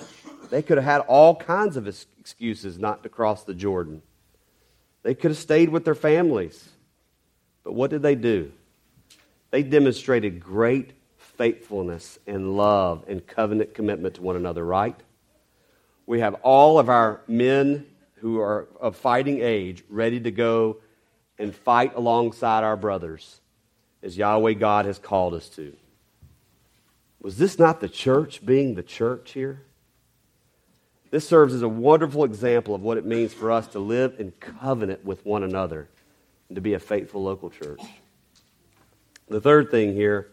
They 0.49 0.61
could 0.61 0.77
have 0.77 0.85
had 0.85 1.01
all 1.01 1.35
kinds 1.35 1.75
of 1.75 1.85
excuses 1.85 2.79
not 2.79 3.03
to 3.03 3.09
cross 3.09 3.43
the 3.43 3.53
Jordan. 3.53 4.01
They 5.03 5.15
could 5.15 5.31
have 5.31 5.37
stayed 5.37 5.67
with 5.67 5.83
their 5.83 5.95
families. 5.95 6.69
But 7.65 7.73
what 7.73 7.89
did 7.89 8.03
they 8.03 8.15
do? 8.15 8.53
They 9.51 9.63
demonstrated 9.63 10.39
great 10.39 10.93
faithfulness 11.17 12.19
and 12.25 12.55
love 12.55 13.03
and 13.09 13.25
covenant 13.25 13.73
commitment 13.73 14.15
to 14.15 14.21
one 14.21 14.37
another, 14.37 14.63
right? 14.63 14.95
We 16.05 16.21
have 16.21 16.35
all 16.35 16.79
of 16.79 16.87
our 16.87 17.19
men 17.27 17.85
who 18.15 18.39
are 18.39 18.69
of 18.79 18.95
fighting 18.95 19.41
age 19.41 19.83
ready 19.89 20.21
to 20.21 20.31
go 20.31 20.77
and 21.37 21.53
fight 21.53 21.95
alongside 21.95 22.63
our 22.63 22.77
brothers 22.77 23.41
as 24.05 24.17
Yahweh 24.17 24.53
God 24.53 24.85
has 24.85 24.99
called 24.99 25.33
us 25.33 25.49
to. 25.49 25.75
Was 27.21 27.37
this 27.37 27.57
not 27.57 27.81
the 27.81 27.89
church 27.89 28.45
being 28.45 28.75
the 28.75 28.83
church 28.83 29.31
here? 29.31 29.63
This 31.09 31.27
serves 31.27 31.53
as 31.53 31.63
a 31.63 31.67
wonderful 31.67 32.23
example 32.23 32.75
of 32.75 32.81
what 32.81 32.97
it 32.97 33.05
means 33.05 33.33
for 33.33 33.51
us 33.51 33.67
to 33.69 33.79
live 33.79 34.19
in 34.19 34.31
covenant 34.31 35.03
with 35.03 35.25
one 35.25 35.43
another 35.43 35.89
and 36.49 36.55
to 36.55 36.61
be 36.61 36.75
a 36.75 36.79
faithful 36.79 37.23
local 37.23 37.49
church. 37.49 37.81
The 39.27 39.41
third 39.41 39.71
thing 39.71 39.93
here 39.93 40.31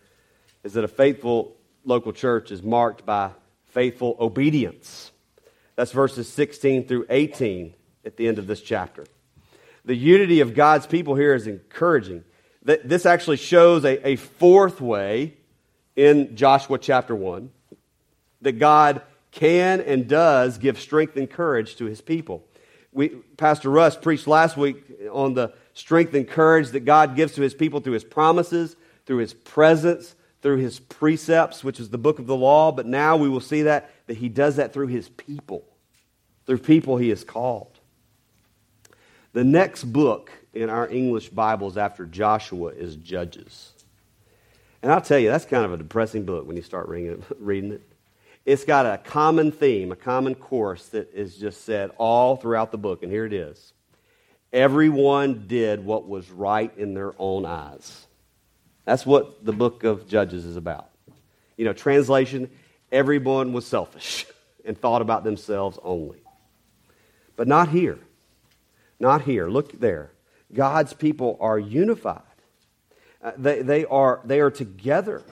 is 0.65 0.75
that 0.75 0.85
a 0.85 0.89
faithful 0.89 1.57
local 1.85 2.13
church 2.13 2.51
is 2.51 2.63
marked 2.63 3.07
by 3.07 3.31
faithful 3.69 4.17
obedience. 4.21 5.13
That's 5.77 5.93
verses 5.93 6.29
16 6.29 6.87
through 6.87 7.07
18 7.09 7.73
at 8.05 8.19
the 8.19 8.29
end 8.29 8.39
of 8.39 8.47
this 8.47 8.61
chapter. 8.61 9.07
The 9.87 9.97
unity 9.97 10.41
of 10.41 10.55
God's 10.55 10.87
people 10.87 11.15
here 11.15 11.35
is 11.35 11.47
encouraging. 11.47 12.25
This 12.65 13.07
actually 13.07 13.39
shows 13.39 13.85
a, 13.85 14.07
a 14.07 14.17
fourth 14.17 14.81
way 14.81 15.35
in 15.97 16.37
Joshua 16.37 16.79
chapter 16.79 17.15
1 17.15 17.51
that 18.43 18.53
God 18.53 19.03
can 19.33 19.81
and 19.81 20.07
does 20.07 20.59
give 20.59 20.79
strength 20.79 21.17
and 21.17 21.29
courage 21.29 21.77
to 21.77 21.87
his 21.87 22.01
people. 22.01 22.47
We, 22.93 23.09
Pastor 23.37 23.71
Russ 23.71 23.97
preached 23.97 24.27
last 24.27 24.57
week 24.57 24.85
on 25.11 25.35
the 25.35 25.55
strength 25.75 26.15
and 26.15 26.29
courage 26.29 26.71
that 26.71 26.81
God 26.81 27.17
gives 27.17 27.35
to 27.35 27.43
his 27.43 27.55
people 27.55 27.81
through 27.81 27.95
his 27.95 28.05
promises, 28.05 28.77
through 29.07 29.19
his 29.19 29.33
presence, 29.33 30.15
through 30.43 30.59
his 30.59 30.79
precepts, 30.79 31.65
which 31.65 31.81
is 31.81 31.89
the 31.89 31.99
book 31.99 32.19
of 32.19 32.27
the 32.27 32.37
law, 32.37 32.71
but 32.71 32.87
now 32.87 33.17
we 33.17 33.29
will 33.29 33.41
see 33.41 33.63
that, 33.63 33.91
that 34.07 34.19
he 34.19 34.29
does 34.29 34.57
that 34.57 34.73
through 34.73 34.89
his 34.89 35.09
people, 35.09 35.65
through 36.47 36.59
people 36.59 36.97
he 36.97 37.09
has 37.09 37.25
called. 37.25 37.79
The 39.33 39.45
next 39.45 39.85
book 39.85 40.31
in 40.55 40.69
our 40.71 40.89
English 40.89 41.31
Bibles 41.31 41.77
after 41.77 42.07
Joshua 42.07 42.69
is 42.69 42.97
Judges. 42.97 43.73
And 44.83 44.91
I'll 44.91 45.01
tell 45.01 45.19
you, 45.19 45.31
that's 45.31 45.45
kind 45.45 45.65
of 45.65 45.73
a 45.73 45.77
depressing 45.77 46.25
book 46.25 46.47
when 46.47 46.57
you 46.57 46.63
start 46.63 46.89
reading 47.39 47.73
it. 47.73 47.83
It's 48.45 48.65
got 48.65 48.87
a 48.87 48.99
common 48.99 49.53
theme, 49.53 49.93
a 49.93 49.97
common 49.97 50.35
course 50.35 50.89
that 50.89 51.15
is 51.15 51.37
just 51.37 51.65
said 51.65 51.91
all 51.97 52.37
throughout 52.37 52.73
the 52.73 52.79
book, 52.79 53.03
and 53.03 53.13
here 53.13 53.25
it 53.25 53.33
is. 53.33 53.73
Everyone 54.53 55.45
did 55.47 55.85
what 55.85 56.09
was 56.09 56.31
right 56.31 56.77
in 56.77 56.93
their 56.95 57.15
own 57.19 57.47
eyes. 57.47 58.07
That's 58.85 59.07
what 59.07 59.45
the 59.45 59.53
book 59.53 59.85
of 59.85 60.09
Judges 60.09 60.45
is 60.45 60.57
about. 60.57 60.91
You 61.57 61.65
know, 61.65 61.73
translation 61.73 62.51
everyone 62.91 63.53
was 63.53 63.67
selfish 63.67 64.27
and 64.65 64.77
thought 64.77 65.03
about 65.03 65.23
themselves 65.25 65.79
only. 65.83 66.21
But 67.37 67.49
not 67.49 67.69
here. 67.69 67.99
Not 68.99 69.23
here. 69.23 69.49
Look 69.49 69.79
there. 69.81 70.11
God's 70.55 70.93
people 70.93 71.37
are 71.41 71.59
unified. 71.59 72.23
Uh, 73.23 73.33
they, 73.37 73.63
they, 73.63 73.85
are, 73.85 74.21
they 74.25 74.41
are 74.41 74.51
together. 74.51 75.23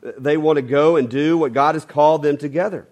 They 0.00 0.36
want 0.36 0.56
to 0.56 0.62
go 0.62 0.96
and 0.96 1.08
do 1.08 1.36
what 1.36 1.52
God 1.52 1.74
has 1.74 1.84
called 1.84 2.22
them 2.22 2.36
together. 2.36 2.86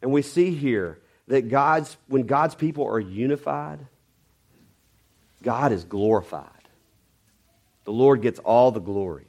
And 0.00 0.12
we 0.12 0.22
see 0.22 0.54
here 0.54 0.98
that 1.28 1.48
God's, 1.48 1.96
when 2.08 2.26
God's 2.26 2.54
people 2.54 2.86
are 2.86 3.00
unified, 3.00 3.80
God 5.42 5.72
is 5.72 5.84
glorified. 5.84 6.50
The 7.84 7.92
Lord 7.92 8.22
gets 8.22 8.38
all 8.40 8.70
the 8.70 8.80
glory. 8.80 9.26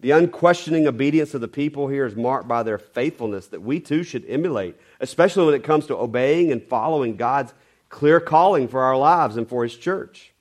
The 0.00 0.12
unquestioning 0.12 0.86
obedience 0.86 1.32
of 1.32 1.40
the 1.40 1.48
people 1.48 1.88
here 1.88 2.04
is 2.04 2.14
marked 2.14 2.46
by 2.46 2.62
their 2.62 2.78
faithfulness 2.78 3.46
that 3.48 3.62
we 3.62 3.80
too 3.80 4.02
should 4.02 4.24
emulate, 4.28 4.76
especially 5.00 5.46
when 5.46 5.54
it 5.54 5.64
comes 5.64 5.86
to 5.86 5.96
obeying 5.96 6.52
and 6.52 6.62
following 6.62 7.16
God's 7.16 7.54
clear 7.88 8.20
calling 8.20 8.68
for 8.68 8.82
our 8.82 8.98
lives 8.98 9.38
and 9.38 9.48
for 9.48 9.62
His 9.62 9.74
church. 9.74 10.33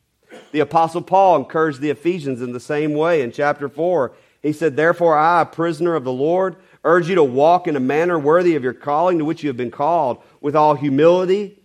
The 0.51 0.59
Apostle 0.59 1.01
Paul 1.01 1.37
encouraged 1.37 1.81
the 1.81 1.89
Ephesians 1.89 2.41
in 2.41 2.53
the 2.53 2.59
same 2.59 2.93
way 2.93 3.21
in 3.21 3.31
chapter 3.31 3.67
4. 3.67 4.13
He 4.41 4.53
said, 4.53 4.75
Therefore, 4.75 5.17
I, 5.17 5.41
a 5.41 5.45
prisoner 5.45 5.95
of 5.95 6.03
the 6.03 6.11
Lord, 6.11 6.57
urge 6.83 7.09
you 7.09 7.15
to 7.15 7.23
walk 7.23 7.67
in 7.67 7.75
a 7.75 7.79
manner 7.79 8.19
worthy 8.19 8.55
of 8.55 8.63
your 8.63 8.73
calling 8.73 9.17
to 9.19 9.25
which 9.25 9.41
you 9.43 9.49
have 9.49 9.57
been 9.57 9.71
called, 9.71 10.21
with 10.41 10.55
all 10.55 10.75
humility 10.75 11.59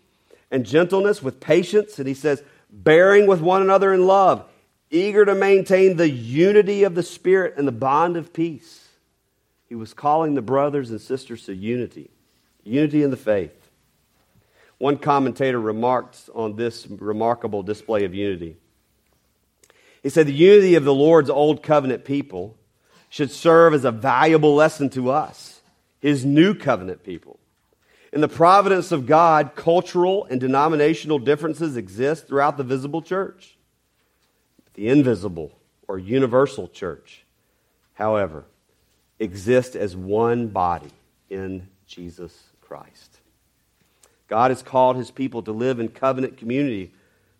and 0.50 0.64
gentleness, 0.64 1.22
with 1.22 1.40
patience. 1.40 1.98
And 1.98 2.07
he 2.07 2.14
says, 2.14 2.42
bearing 2.70 3.26
with 3.26 3.40
one 3.40 3.62
another 3.62 3.92
in 3.92 4.07
love, 4.07 4.44
eager 4.90 5.24
to 5.24 5.35
maintain 5.35 5.96
the 5.96 6.09
unity 6.09 6.85
of 6.85 6.94
the 6.94 7.02
Spirit 7.02 7.54
and 7.57 7.66
the 7.66 7.72
bond 7.72 8.16
of 8.16 8.33
peace. 8.33 8.88
He 9.68 9.74
was 9.74 9.92
calling 9.92 10.35
the 10.35 10.42
brothers 10.42 10.90
and 10.90 11.00
sisters 11.00 11.44
to 11.44 11.54
unity, 11.54 12.11
unity 12.64 13.02
in 13.02 13.11
the 13.11 13.16
faith. 13.16 13.52
One 14.78 14.96
commentator 14.96 15.60
remarked 15.60 16.30
on 16.34 16.56
this 16.56 16.86
remarkable 16.86 17.62
display 17.62 18.04
of 18.04 18.14
unity. 18.14 18.56
He 20.02 20.08
said, 20.08 20.26
The 20.26 20.32
unity 20.32 20.76
of 20.76 20.84
the 20.84 20.94
Lord's 20.94 21.30
old 21.30 21.62
covenant 21.62 22.04
people 22.04 22.56
should 23.08 23.30
serve 23.30 23.74
as 23.74 23.84
a 23.84 23.90
valuable 23.90 24.54
lesson 24.54 24.88
to 24.90 25.10
us, 25.10 25.60
his 26.00 26.24
new 26.24 26.54
covenant 26.54 27.02
people. 27.02 27.38
In 28.12 28.20
the 28.20 28.28
providence 28.28 28.92
of 28.92 29.06
God, 29.06 29.54
cultural 29.54 30.26
and 30.30 30.40
denominational 30.40 31.18
differences 31.18 31.76
exist 31.76 32.26
throughout 32.26 32.56
the 32.56 32.64
visible 32.64 33.02
church. 33.02 33.56
The 34.74 34.88
invisible 34.88 35.52
or 35.88 35.98
universal 35.98 36.68
church, 36.68 37.24
however, 37.94 38.44
exists 39.18 39.74
as 39.74 39.96
one 39.96 40.48
body 40.48 40.92
in 41.28 41.68
Jesus 41.86 42.32
Christ. 42.60 43.08
God 44.28 44.50
has 44.50 44.62
called 44.62 44.96
his 44.96 45.10
people 45.10 45.42
to 45.42 45.52
live 45.52 45.80
in 45.80 45.88
covenant 45.88 46.36
community 46.36 46.92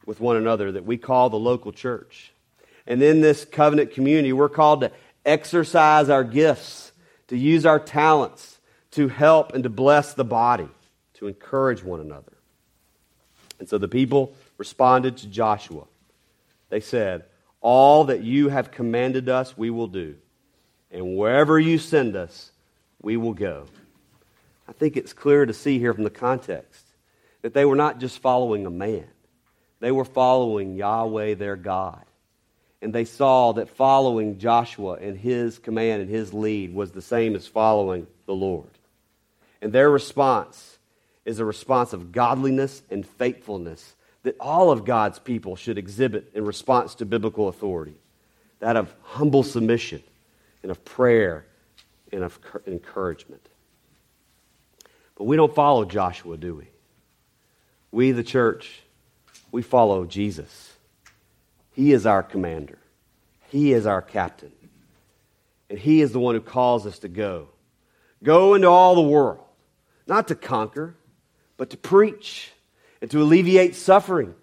with 0.07 0.21
one 0.21 0.37
another 0.37 0.73
that 0.73 0.87
we 0.87 0.97
call 0.97 1.29
the 1.29 1.39
local 1.39 1.71
church. 1.71 2.33
And 2.87 3.03
in 3.03 3.21
this 3.21 3.45
covenant 3.45 3.93
community, 3.93 4.33
we're 4.33 4.49
called 4.49 4.81
to 4.81 4.91
exercise 5.27 6.09
our 6.09 6.25
gifts, 6.25 6.93
to 7.29 7.37
use 7.37 7.67
our 7.67 7.79
talents, 7.79 8.59
to 8.93 9.09
help 9.09 9.53
and 9.53 9.63
to 9.65 9.69
bless 9.69 10.15
the 10.15 10.25
body, 10.25 10.69
to 11.15 11.29
encourage 11.29 11.85
one 11.85 12.01
another. 12.01 12.33
And 13.59 13.69
so 13.69 13.77
the 13.77 13.89
people 13.89 14.35
responded 14.57 15.19
to 15.19 15.27
Joshua. 15.27 15.85
They 16.71 16.81
said, 16.81 17.25
All 17.61 18.05
that 18.05 18.23
you 18.23 18.49
have 18.49 18.71
commanded 18.71 19.29
us, 19.29 19.57
we 19.59 19.69
will 19.69 19.89
do. 19.89 20.17
And 20.91 21.17
wherever 21.19 21.61
you 21.61 21.77
send 21.77 22.17
us, 22.17 22.51
we 23.03 23.19
will 23.19 23.35
go. 23.35 23.67
I 24.69 24.73
think 24.73 24.97
it's 24.97 25.13
clear 25.13 25.47
to 25.47 25.55
see 25.55 25.79
here 25.79 25.95
from 25.95 26.05
the 26.05 26.11
context 26.11 26.85
that 27.43 27.55
they 27.55 27.65
were 27.65 27.77
not 27.77 27.99
just 27.99 28.19
following 28.19 28.67
a 28.67 28.71
man, 28.71 29.09
they 29.81 29.91
were 29.91 30.05
following 30.05 30.75
Yahweh, 30.75 31.35
their 31.35 31.57
God. 31.57 32.05
And 32.81 32.95
they 32.95 33.05
saw 33.05 33.53
that 33.55 33.71
following 33.71 34.39
Joshua 34.39 34.95
and 34.95 35.19
his 35.19 35.59
command 35.59 36.03
and 36.03 36.09
his 36.09 36.33
lead 36.33 36.73
was 36.73 36.93
the 36.93 37.03
same 37.03 37.35
as 37.35 37.45
following 37.45 38.07
the 38.27 38.35
Lord. 38.35 38.71
And 39.61 39.73
their 39.73 39.91
response 39.91 40.79
is 41.25 41.41
a 41.41 41.45
response 41.45 41.93
of 41.93 42.13
godliness 42.13 42.83
and 42.89 43.05
faithfulness 43.05 43.97
that 44.23 44.37
all 44.39 44.71
of 44.71 44.85
God's 44.85 45.19
people 45.19 45.57
should 45.57 45.77
exhibit 45.77 46.31
in 46.35 46.45
response 46.45 46.95
to 46.97 47.07
biblical 47.07 47.49
authority 47.49 47.97
that 48.61 48.77
of 48.77 48.95
humble 49.03 49.43
submission 49.43 50.03
and 50.63 50.71
of 50.71 50.85
prayer 50.85 51.47
and 52.13 52.23
of 52.23 52.39
encouragement. 52.67 53.49
But 55.19 55.25
we 55.25 55.37
don't 55.37 55.55
follow 55.55 55.85
Joshua, 55.85 56.37
do 56.37 56.55
we? 56.55 56.69
We, 57.91 58.13
the 58.13 58.23
church, 58.23 58.83
we 59.51 59.63
follow 59.63 60.05
Jesus. 60.07 60.73
He 61.73 61.93
is 61.93 62.07
our 62.07 62.23
commander, 62.23 62.79
He 63.49 63.73
is 63.73 63.85
our 63.85 64.01
captain, 64.01 64.53
and 65.69 65.79
He 65.79 66.01
is 66.01 66.13
the 66.13 66.21
one 66.21 66.37
who 66.37 66.41
calls 66.41 66.87
us 66.87 67.01
to 67.01 67.09
go. 67.09 67.49
Go 68.23 68.55
into 68.55 68.69
all 68.69 68.95
the 68.95 69.03
world 69.03 69.41
not 70.07 70.29
to 70.29 70.35
conquer, 70.35 70.95
but 71.57 71.71
to 71.71 71.77
preach 71.77 72.53
and 73.01 73.11
to 73.11 73.21
alleviate 73.21 73.75
suffering 73.75 74.35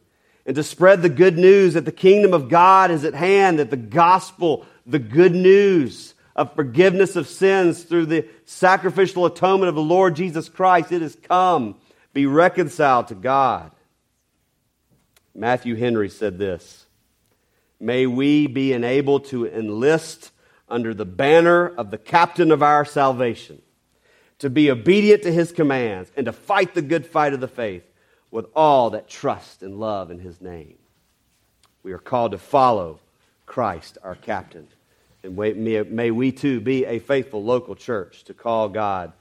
and 0.46 0.56
to 0.56 0.64
spread 0.64 1.02
the 1.02 1.10
good 1.10 1.38
news 1.38 1.74
that 1.74 1.86
the 1.86 1.92
kingdom 1.92 2.34
of 2.34 2.50
God 2.50 2.92
is 2.92 3.04
at 3.04 3.14
hand, 3.14 3.60
that 3.60 3.72
the 3.72 3.78
gospel, 3.78 4.66
the 4.86 5.00
good 5.00 5.34
news 5.34 6.15
of 6.36 6.54
forgiveness 6.56 7.16
of 7.16 7.28
sins 7.28 7.84
through 7.84 8.08
the 8.08 8.28
sacrificial 8.46 9.26
atonement 9.26 9.70
of 9.70 9.76
the 9.76 9.82
Lord 9.82 10.16
Jesus 10.16 10.50
Christ, 10.50 10.92
it 10.92 11.02
has 11.02 11.16
come. 11.16 11.76
Be 12.14 12.26
reconciled 12.26 13.08
to 13.10 13.16
God. 13.16 13.72
Matthew 15.34 15.76
Henry 15.76 16.10
said 16.10 16.38
this 16.38 16.86
May 17.80 18.06
we 18.06 18.48
be 18.48 18.74
enabled 18.74 19.26
to 19.26 19.48
enlist 19.48 20.32
under 20.68 20.94
the 20.94 21.06
banner 21.06 21.68
of 21.68 21.92
the 21.92 21.98
captain 21.98 22.52
of 22.52 22.64
our 22.64 22.86
salvation 22.86 23.62
to 24.40 24.50
be 24.50 24.70
obedient 24.70 25.24
to 25.24 25.32
his 25.32 25.52
commands, 25.52 26.12
and 26.16 26.26
to 26.26 26.34
fight 26.34 26.74
the 26.74 26.82
good 26.82 27.06
fight 27.06 27.34
of 27.34 27.40
the 27.40 27.48
faith 27.48 27.84
with 28.32 28.46
all 28.56 28.90
that 28.90 29.08
trust 29.08 29.64
and 29.64 29.80
love 29.80 30.12
in 30.12 30.20
his 30.20 30.42
name. 30.42 30.76
We 31.84 31.94
are 31.94 32.00
called 32.00 32.32
to 32.32 32.38
follow 32.38 33.00
Christ, 33.46 33.98
our 34.04 34.16
captain. 34.16 34.68
And 35.26 35.36
may 35.36 36.12
we 36.12 36.32
too 36.32 36.62
be 36.62 36.86
a 36.86 37.00
faithful 37.00 37.44
local 37.44 37.76
church 37.76 38.24
to 38.26 38.34
call 38.36 38.70
God, 38.70 39.12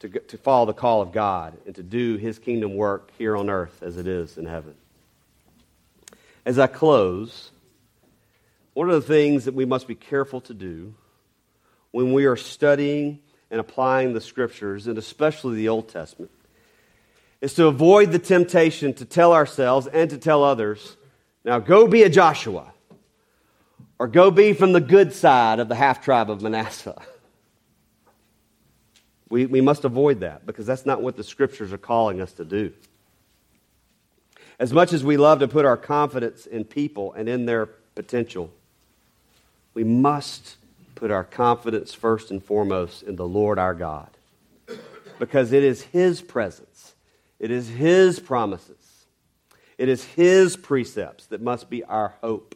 to, 0.00 0.08
to 0.08 0.36
follow 0.36 0.66
the 0.66 0.72
call 0.72 1.00
of 1.00 1.12
God, 1.12 1.56
and 1.64 1.74
to 1.76 1.82
do 1.82 2.16
his 2.16 2.40
kingdom 2.40 2.74
work 2.74 3.12
here 3.16 3.36
on 3.36 3.48
earth 3.48 3.82
as 3.82 3.96
it 3.96 4.08
is 4.08 4.36
in 4.36 4.46
heaven. 4.46 4.74
As 6.44 6.58
I 6.58 6.66
close, 6.66 7.52
one 8.74 8.90
of 8.90 9.00
the 9.00 9.06
things 9.06 9.44
that 9.44 9.54
we 9.54 9.64
must 9.64 9.86
be 9.86 9.94
careful 9.94 10.40
to 10.42 10.54
do 10.54 10.94
when 11.92 12.12
we 12.12 12.26
are 12.26 12.36
studying 12.36 13.20
and 13.50 13.60
applying 13.60 14.14
the 14.14 14.20
scriptures, 14.20 14.88
and 14.88 14.98
especially 14.98 15.56
the 15.56 15.68
Old 15.68 15.88
Testament, 15.88 16.32
is 17.40 17.54
to 17.54 17.66
avoid 17.66 18.10
the 18.10 18.18
temptation 18.18 18.92
to 18.94 19.04
tell 19.04 19.32
ourselves 19.32 19.86
and 19.86 20.10
to 20.10 20.18
tell 20.18 20.42
others, 20.42 20.96
now 21.44 21.60
go 21.60 21.86
be 21.86 22.02
a 22.02 22.08
Joshua, 22.08 22.72
or 23.98 24.06
go 24.06 24.30
be 24.30 24.52
from 24.52 24.72
the 24.72 24.80
good 24.80 25.12
side 25.12 25.58
of 25.58 25.68
the 25.68 25.74
half 25.74 26.02
tribe 26.02 26.30
of 26.30 26.40
Manasseh. 26.40 27.00
We, 29.28 29.46
we 29.46 29.60
must 29.60 29.84
avoid 29.84 30.20
that 30.20 30.46
because 30.46 30.66
that's 30.66 30.86
not 30.86 31.02
what 31.02 31.16
the 31.16 31.24
scriptures 31.24 31.72
are 31.72 31.78
calling 31.78 32.20
us 32.20 32.32
to 32.34 32.44
do. 32.44 32.72
As 34.58 34.72
much 34.72 34.92
as 34.92 35.04
we 35.04 35.16
love 35.16 35.40
to 35.40 35.48
put 35.48 35.64
our 35.64 35.76
confidence 35.76 36.46
in 36.46 36.64
people 36.64 37.12
and 37.12 37.28
in 37.28 37.46
their 37.46 37.66
potential, 37.66 38.50
we 39.74 39.84
must 39.84 40.56
put 40.94 41.10
our 41.10 41.24
confidence 41.24 41.94
first 41.94 42.30
and 42.30 42.42
foremost 42.42 43.02
in 43.02 43.16
the 43.16 43.26
Lord 43.26 43.58
our 43.58 43.74
God. 43.74 44.08
Because 45.18 45.52
it 45.52 45.62
is 45.62 45.82
His 45.82 46.20
presence, 46.20 46.94
it 47.38 47.50
is 47.50 47.68
His 47.68 48.18
promises, 48.18 49.04
it 49.76 49.88
is 49.88 50.04
His 50.04 50.56
precepts 50.56 51.26
that 51.26 51.40
must 51.40 51.68
be 51.70 51.84
our 51.84 52.14
hope 52.20 52.54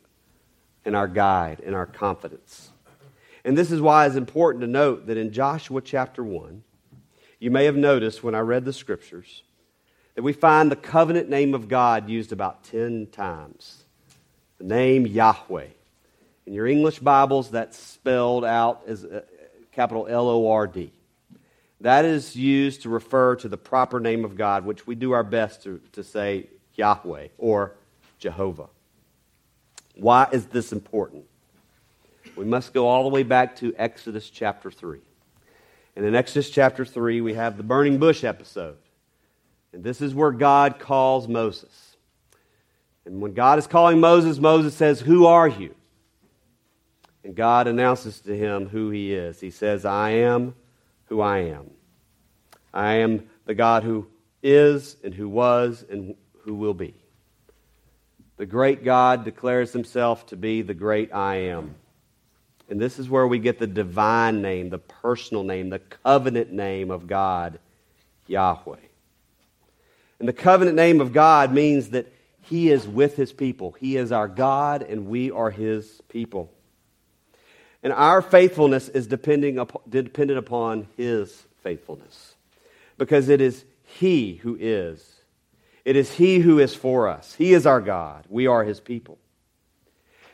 and 0.85 0.97
our 0.97 1.09
guide 1.09 1.61
and 1.65 1.75
our 1.75 1.87
confidence. 1.87 2.71
And 3.45 3.57
this 3.59 3.71
is 3.71 3.81
why 3.81 4.07
it's 4.07 4.17
important 4.17 4.63
to 4.63 4.69
note 4.69 5.07
that 5.07 5.17
in 5.17 5.33
Joshua 5.33 5.81
chapter 5.81 6.23
1, 6.23 6.63
you 7.39 7.51
may 7.51 7.65
have 7.65 7.77
noticed 7.77 8.23
when 8.23 8.35
I 8.35 8.41
read 8.41 8.65
the 8.65 8.73
scriptures 8.73 9.43
that 10.15 10.23
we 10.23 10.33
find 10.33 10.71
the 10.71 10.77
covenant 10.77 11.29
name 11.29 11.55
of 11.55 11.69
God 11.69 12.09
used 12.09 12.33
about 12.33 12.65
10 12.65 13.09
times. 13.11 13.85
The 14.59 14.65
name 14.65 15.07
Yahweh. 15.07 15.69
In 16.47 16.53
your 16.53 16.67
English 16.67 16.99
Bibles, 16.99 17.51
that's 17.51 17.79
spelled 17.79 18.45
out 18.45 18.83
as 18.87 19.05
uh, 19.05 19.23
capital 19.73 20.07
L 20.09 20.29
O 20.29 20.51
R 20.51 20.67
D. 20.67 20.93
That 21.81 22.05
is 22.05 22.37
used 22.37 22.83
to 22.83 22.89
refer 22.89 23.37
to 23.37 23.49
the 23.49 23.57
proper 23.57 23.99
name 23.99 24.25
of 24.25 24.37
God, 24.37 24.65
which 24.65 24.87
we 24.87 24.95
do 24.95 25.13
our 25.13 25.25
best 25.25 25.65
to, 25.65 25.81
to 25.93 26.05
say 26.05 26.47
Yahweh 26.75 27.29
or 27.39 27.75
Jehovah. 28.19 28.69
Why 29.95 30.29
is 30.33 30.47
this 30.47 30.73
important? 30.73 31.25
We 32.37 32.45
must 32.45 32.73
go 32.73 32.89
all 32.89 33.03
the 33.03 33.11
way 33.11 33.23
back 33.23 33.57
to 33.57 33.75
Exodus 33.77 34.31
chapter 34.31 34.71
3. 34.71 35.01
And 35.97 36.07
in 36.07 36.15
Exodus 36.15 36.51
chapter 36.51 36.85
3, 36.85 37.21
we 37.21 37.35
have 37.35 37.57
the 37.57 37.63
burning 37.63 37.99
bush 37.99 38.25
episode. 38.25 38.79
And 39.73 39.85
this 39.85 40.01
is 40.01 40.15
where 40.15 40.33
God 40.33 40.79
calls 40.79 41.29
Moses. 41.29 41.97
And 43.05 43.21
when 43.21 43.35
God 43.35 43.59
is 43.59 43.67
calling 43.67 44.01
Moses, 44.01 44.39
Moses 44.39 44.75
says, 44.75 45.01
Who 45.01 45.27
are 45.27 45.49
you? 45.49 45.75
And 47.25 47.35
God 47.35 47.67
announces 47.67 48.21
to 48.21 48.37
him 48.37 48.69
who 48.69 48.91
he 48.91 49.15
is. 49.15 49.41
He 49.41 49.51
says, 49.51 49.85
I 49.85 50.11
am 50.11 50.55
who 51.07 51.21
I 51.21 51.39
am. 51.39 51.71
I 52.73 52.95
am 52.95 53.29
the 53.45 53.55
God 53.55 53.85
who 53.85 54.07
is 54.43 54.97
and 55.05 55.15
who 55.15 55.29
was 55.29 55.85
and 55.89 56.15
who 56.41 56.55
will 56.55 56.75
be. 56.75 56.95
The 58.43 58.47
great 58.47 58.83
God 58.83 59.25
declares 59.25 59.73
himself 59.73 60.27
to 60.27 60.37
be 60.37 60.63
the 60.63 60.75
great 60.75 61.15
I 61.15 61.37
am. 61.43 61.77
And 62.69 62.81
this 62.81 62.99
is 62.99 63.09
where 63.09 63.25
we 63.25 63.39
get 63.39 63.61
the 63.61 63.69
divine 63.69 64.43
name, 64.43 64.69
the 64.69 64.81
personal 64.81 65.45
name, 65.45 65.71
the 65.71 65.79
covenant 65.79 66.51
name 66.51 66.91
of 66.91 67.07
God, 67.07 67.61
Yahweh. 68.27 68.81
And 70.19 70.29
the 70.29 70.33
covenant 70.33 70.75
name 70.75 71.01
of 71.01 71.13
God 71.13 71.53
means 71.53 71.91
that 71.91 72.13
He 72.41 72.69
is 72.73 72.85
with 72.85 73.15
His 73.15 73.33
people. 73.33 73.77
He 73.79 73.97
is 73.97 74.11
our 74.11 74.27
God, 74.27 74.83
and 74.83 75.07
we 75.07 75.31
are 75.31 75.53
His 75.53 76.03
people. 76.09 76.51
And 77.85 77.93
our 77.93 78.21
faithfulness 78.21 78.89
is 78.89 79.07
depending 79.07 79.59
upon, 79.59 79.83
dependent 79.89 80.41
upon 80.41 80.89
His 80.97 81.45
faithfulness 81.63 82.35
because 82.99 83.29
it 83.29 83.41
is 83.41 83.65
He 83.85 84.35
who 84.35 84.57
is. 84.59 85.12
It 85.85 85.97
is 85.97 86.13
He 86.13 86.39
who 86.39 86.59
is 86.59 86.75
for 86.75 87.09
us. 87.09 87.35
He 87.35 87.53
is 87.53 87.67
our 87.67 87.81
God. 87.81 88.25
We 88.29 88.47
are 88.47 88.65
His 88.65 88.81
people. 88.81 89.19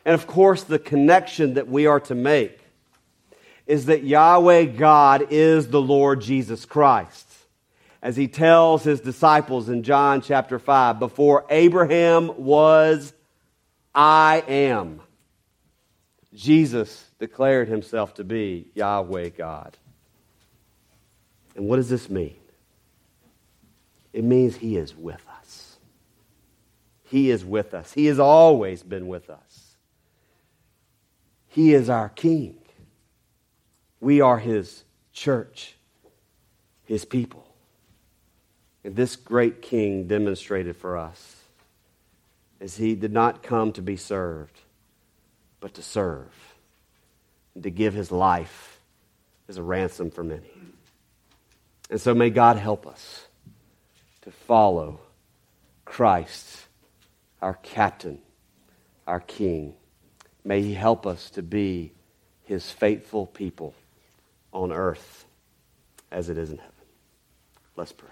And 0.05 0.13
of 0.15 0.27
course, 0.27 0.63
the 0.63 0.79
connection 0.79 1.55
that 1.55 1.67
we 1.67 1.85
are 1.85 1.99
to 2.01 2.15
make 2.15 2.59
is 3.67 3.85
that 3.85 4.03
Yahweh 4.03 4.65
God 4.65 5.27
is 5.29 5.67
the 5.67 5.81
Lord 5.81 6.21
Jesus 6.21 6.65
Christ. 6.65 7.27
As 8.01 8.15
he 8.15 8.27
tells 8.27 8.83
his 8.83 9.01
disciples 9.01 9.69
in 9.69 9.83
John 9.83 10.21
chapter 10.21 10.57
5, 10.57 10.97
before 10.97 11.45
Abraham 11.49 12.43
was, 12.43 13.13
I 13.93 14.43
am. 14.47 15.01
Jesus 16.33 17.05
declared 17.19 17.67
himself 17.67 18.15
to 18.15 18.23
be 18.23 18.71
Yahweh 18.73 19.29
God. 19.29 19.77
And 21.55 21.67
what 21.67 21.75
does 21.75 21.89
this 21.89 22.09
mean? 22.09 22.37
It 24.13 24.23
means 24.23 24.55
he 24.55 24.77
is 24.77 24.95
with 24.95 25.23
us. 25.27 25.28
He 27.09 27.29
is 27.31 27.43
with 27.43 27.73
us. 27.73 27.91
He 27.93 28.05
has 28.05 28.19
always 28.19 28.83
been 28.83 29.07
with 29.07 29.29
us. 29.29 29.75
He 31.47 31.73
is 31.73 31.89
our 31.89 32.09
King. 32.09 32.55
We 33.99 34.21
are 34.21 34.37
his 34.37 34.83
church, 35.11 35.75
his 36.85 37.05
people. 37.05 37.45
And 38.83 38.95
this 38.95 39.15
great 39.15 39.61
King 39.61 40.07
demonstrated 40.07 40.77
for 40.77 40.97
us 40.97 41.35
as 42.61 42.77
he 42.77 42.95
did 42.95 43.11
not 43.11 43.43
come 43.43 43.73
to 43.73 43.81
be 43.81 43.97
served 43.97 44.59
but 45.59 45.73
to 45.73 45.81
serve 45.81 46.33
and 47.53 47.63
to 47.63 47.69
give 47.69 47.93
his 47.93 48.11
life 48.11 48.79
as 49.47 49.57
a 49.57 49.63
ransom 49.63 50.11
for 50.11 50.23
many. 50.23 50.51
And 51.89 51.99
so 51.99 52.13
may 52.13 52.29
God 52.29 52.57
help 52.57 52.85
us 52.87 53.25
to 54.21 54.31
follow 54.31 54.99
Christ, 55.85 56.67
our 57.41 57.55
captain, 57.55 58.19
our 59.07 59.19
king. 59.19 59.73
May 60.43 60.61
he 60.61 60.73
help 60.73 61.05
us 61.05 61.29
to 61.31 61.41
be 61.41 61.91
his 62.43 62.71
faithful 62.71 63.25
people 63.25 63.73
on 64.51 64.71
earth 64.71 65.25
as 66.11 66.29
it 66.29 66.37
is 66.37 66.49
in 66.49 66.57
heaven. 66.57 66.73
Let's 67.75 67.91
pray. 67.91 68.09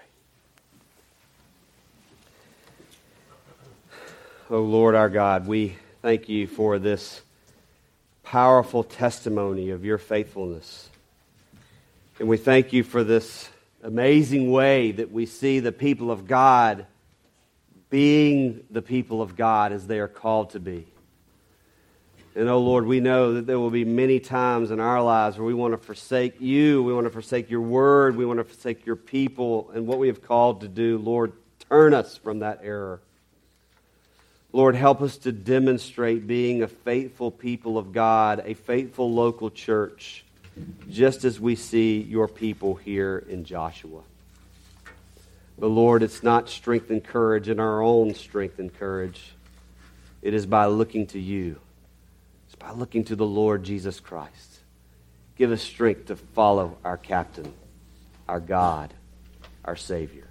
Oh 4.50 4.62
Lord 4.62 4.94
our 4.94 5.10
God, 5.10 5.46
we 5.46 5.76
thank 6.00 6.28
you 6.28 6.46
for 6.46 6.78
this 6.78 7.20
powerful 8.22 8.82
testimony 8.82 9.70
of 9.70 9.84
your 9.84 9.98
faithfulness. 9.98 10.88
And 12.18 12.28
we 12.28 12.36
thank 12.36 12.72
you 12.72 12.82
for 12.82 13.04
this 13.04 13.48
amazing 13.82 14.50
way 14.50 14.92
that 14.92 15.12
we 15.12 15.26
see 15.26 15.60
the 15.60 15.72
people 15.72 16.10
of 16.10 16.26
God 16.26 16.86
being 17.90 18.64
the 18.70 18.82
people 18.82 19.22
of 19.22 19.36
God 19.36 19.72
as 19.72 19.86
they 19.86 19.98
are 19.98 20.08
called 20.08 20.50
to 20.50 20.60
be. 20.60 20.86
And 22.34 22.48
oh 22.48 22.60
Lord, 22.60 22.86
we 22.86 23.00
know 23.00 23.34
that 23.34 23.46
there 23.46 23.58
will 23.58 23.70
be 23.70 23.84
many 23.84 24.20
times 24.20 24.70
in 24.70 24.78
our 24.78 25.02
lives 25.02 25.36
where 25.38 25.46
we 25.46 25.54
want 25.54 25.72
to 25.72 25.78
forsake 25.78 26.40
you, 26.40 26.82
we 26.82 26.92
want 26.92 27.06
to 27.06 27.10
forsake 27.10 27.50
your 27.50 27.62
word, 27.62 28.16
we 28.16 28.24
want 28.24 28.38
to 28.38 28.44
forsake 28.44 28.86
your 28.86 28.96
people 28.96 29.70
and 29.74 29.86
what 29.86 29.98
we 29.98 30.06
have 30.06 30.22
called 30.22 30.60
to 30.60 30.68
do. 30.68 30.98
Lord, 30.98 31.32
turn 31.68 31.94
us 31.94 32.16
from 32.16 32.40
that 32.40 32.60
error. 32.62 33.00
Lord, 34.52 34.76
help 34.76 35.02
us 35.02 35.16
to 35.18 35.32
demonstrate 35.32 36.26
being 36.26 36.62
a 36.62 36.68
faithful 36.68 37.30
people 37.30 37.76
of 37.76 37.92
God, 37.92 38.42
a 38.44 38.54
faithful 38.54 39.12
local 39.12 39.50
church, 39.50 40.24
just 40.88 41.24
as 41.24 41.40
we 41.40 41.54
see 41.54 42.00
your 42.00 42.28
people 42.28 42.74
here 42.76 43.18
in 43.28 43.44
Joshua. 43.44 44.02
But 45.58 45.68
Lord, 45.68 46.02
it's 46.02 46.22
not 46.22 46.48
strength 46.48 46.90
and 46.90 47.02
courage 47.02 47.48
in 47.48 47.58
our 47.58 47.82
own 47.82 48.14
strength 48.14 48.58
and 48.58 48.72
courage. 48.72 49.32
It 50.22 50.34
is 50.34 50.46
by 50.46 50.66
looking 50.66 51.06
to 51.08 51.18
you. 51.18 51.58
It's 52.46 52.54
by 52.54 52.70
looking 52.70 53.04
to 53.04 53.16
the 53.16 53.26
Lord 53.26 53.64
Jesus 53.64 53.98
Christ. 54.00 54.60
Give 55.36 55.50
us 55.52 55.62
strength 55.62 56.06
to 56.06 56.16
follow 56.16 56.78
our 56.84 56.96
captain, 56.96 57.52
our 58.28 58.40
God, 58.40 58.92
our 59.64 59.76
Savior. 59.76 60.28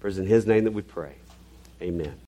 For 0.00 0.08
it's 0.08 0.18
in 0.18 0.26
his 0.26 0.46
name 0.46 0.64
that 0.64 0.72
we 0.72 0.82
pray. 0.82 1.14
Amen. 1.82 2.16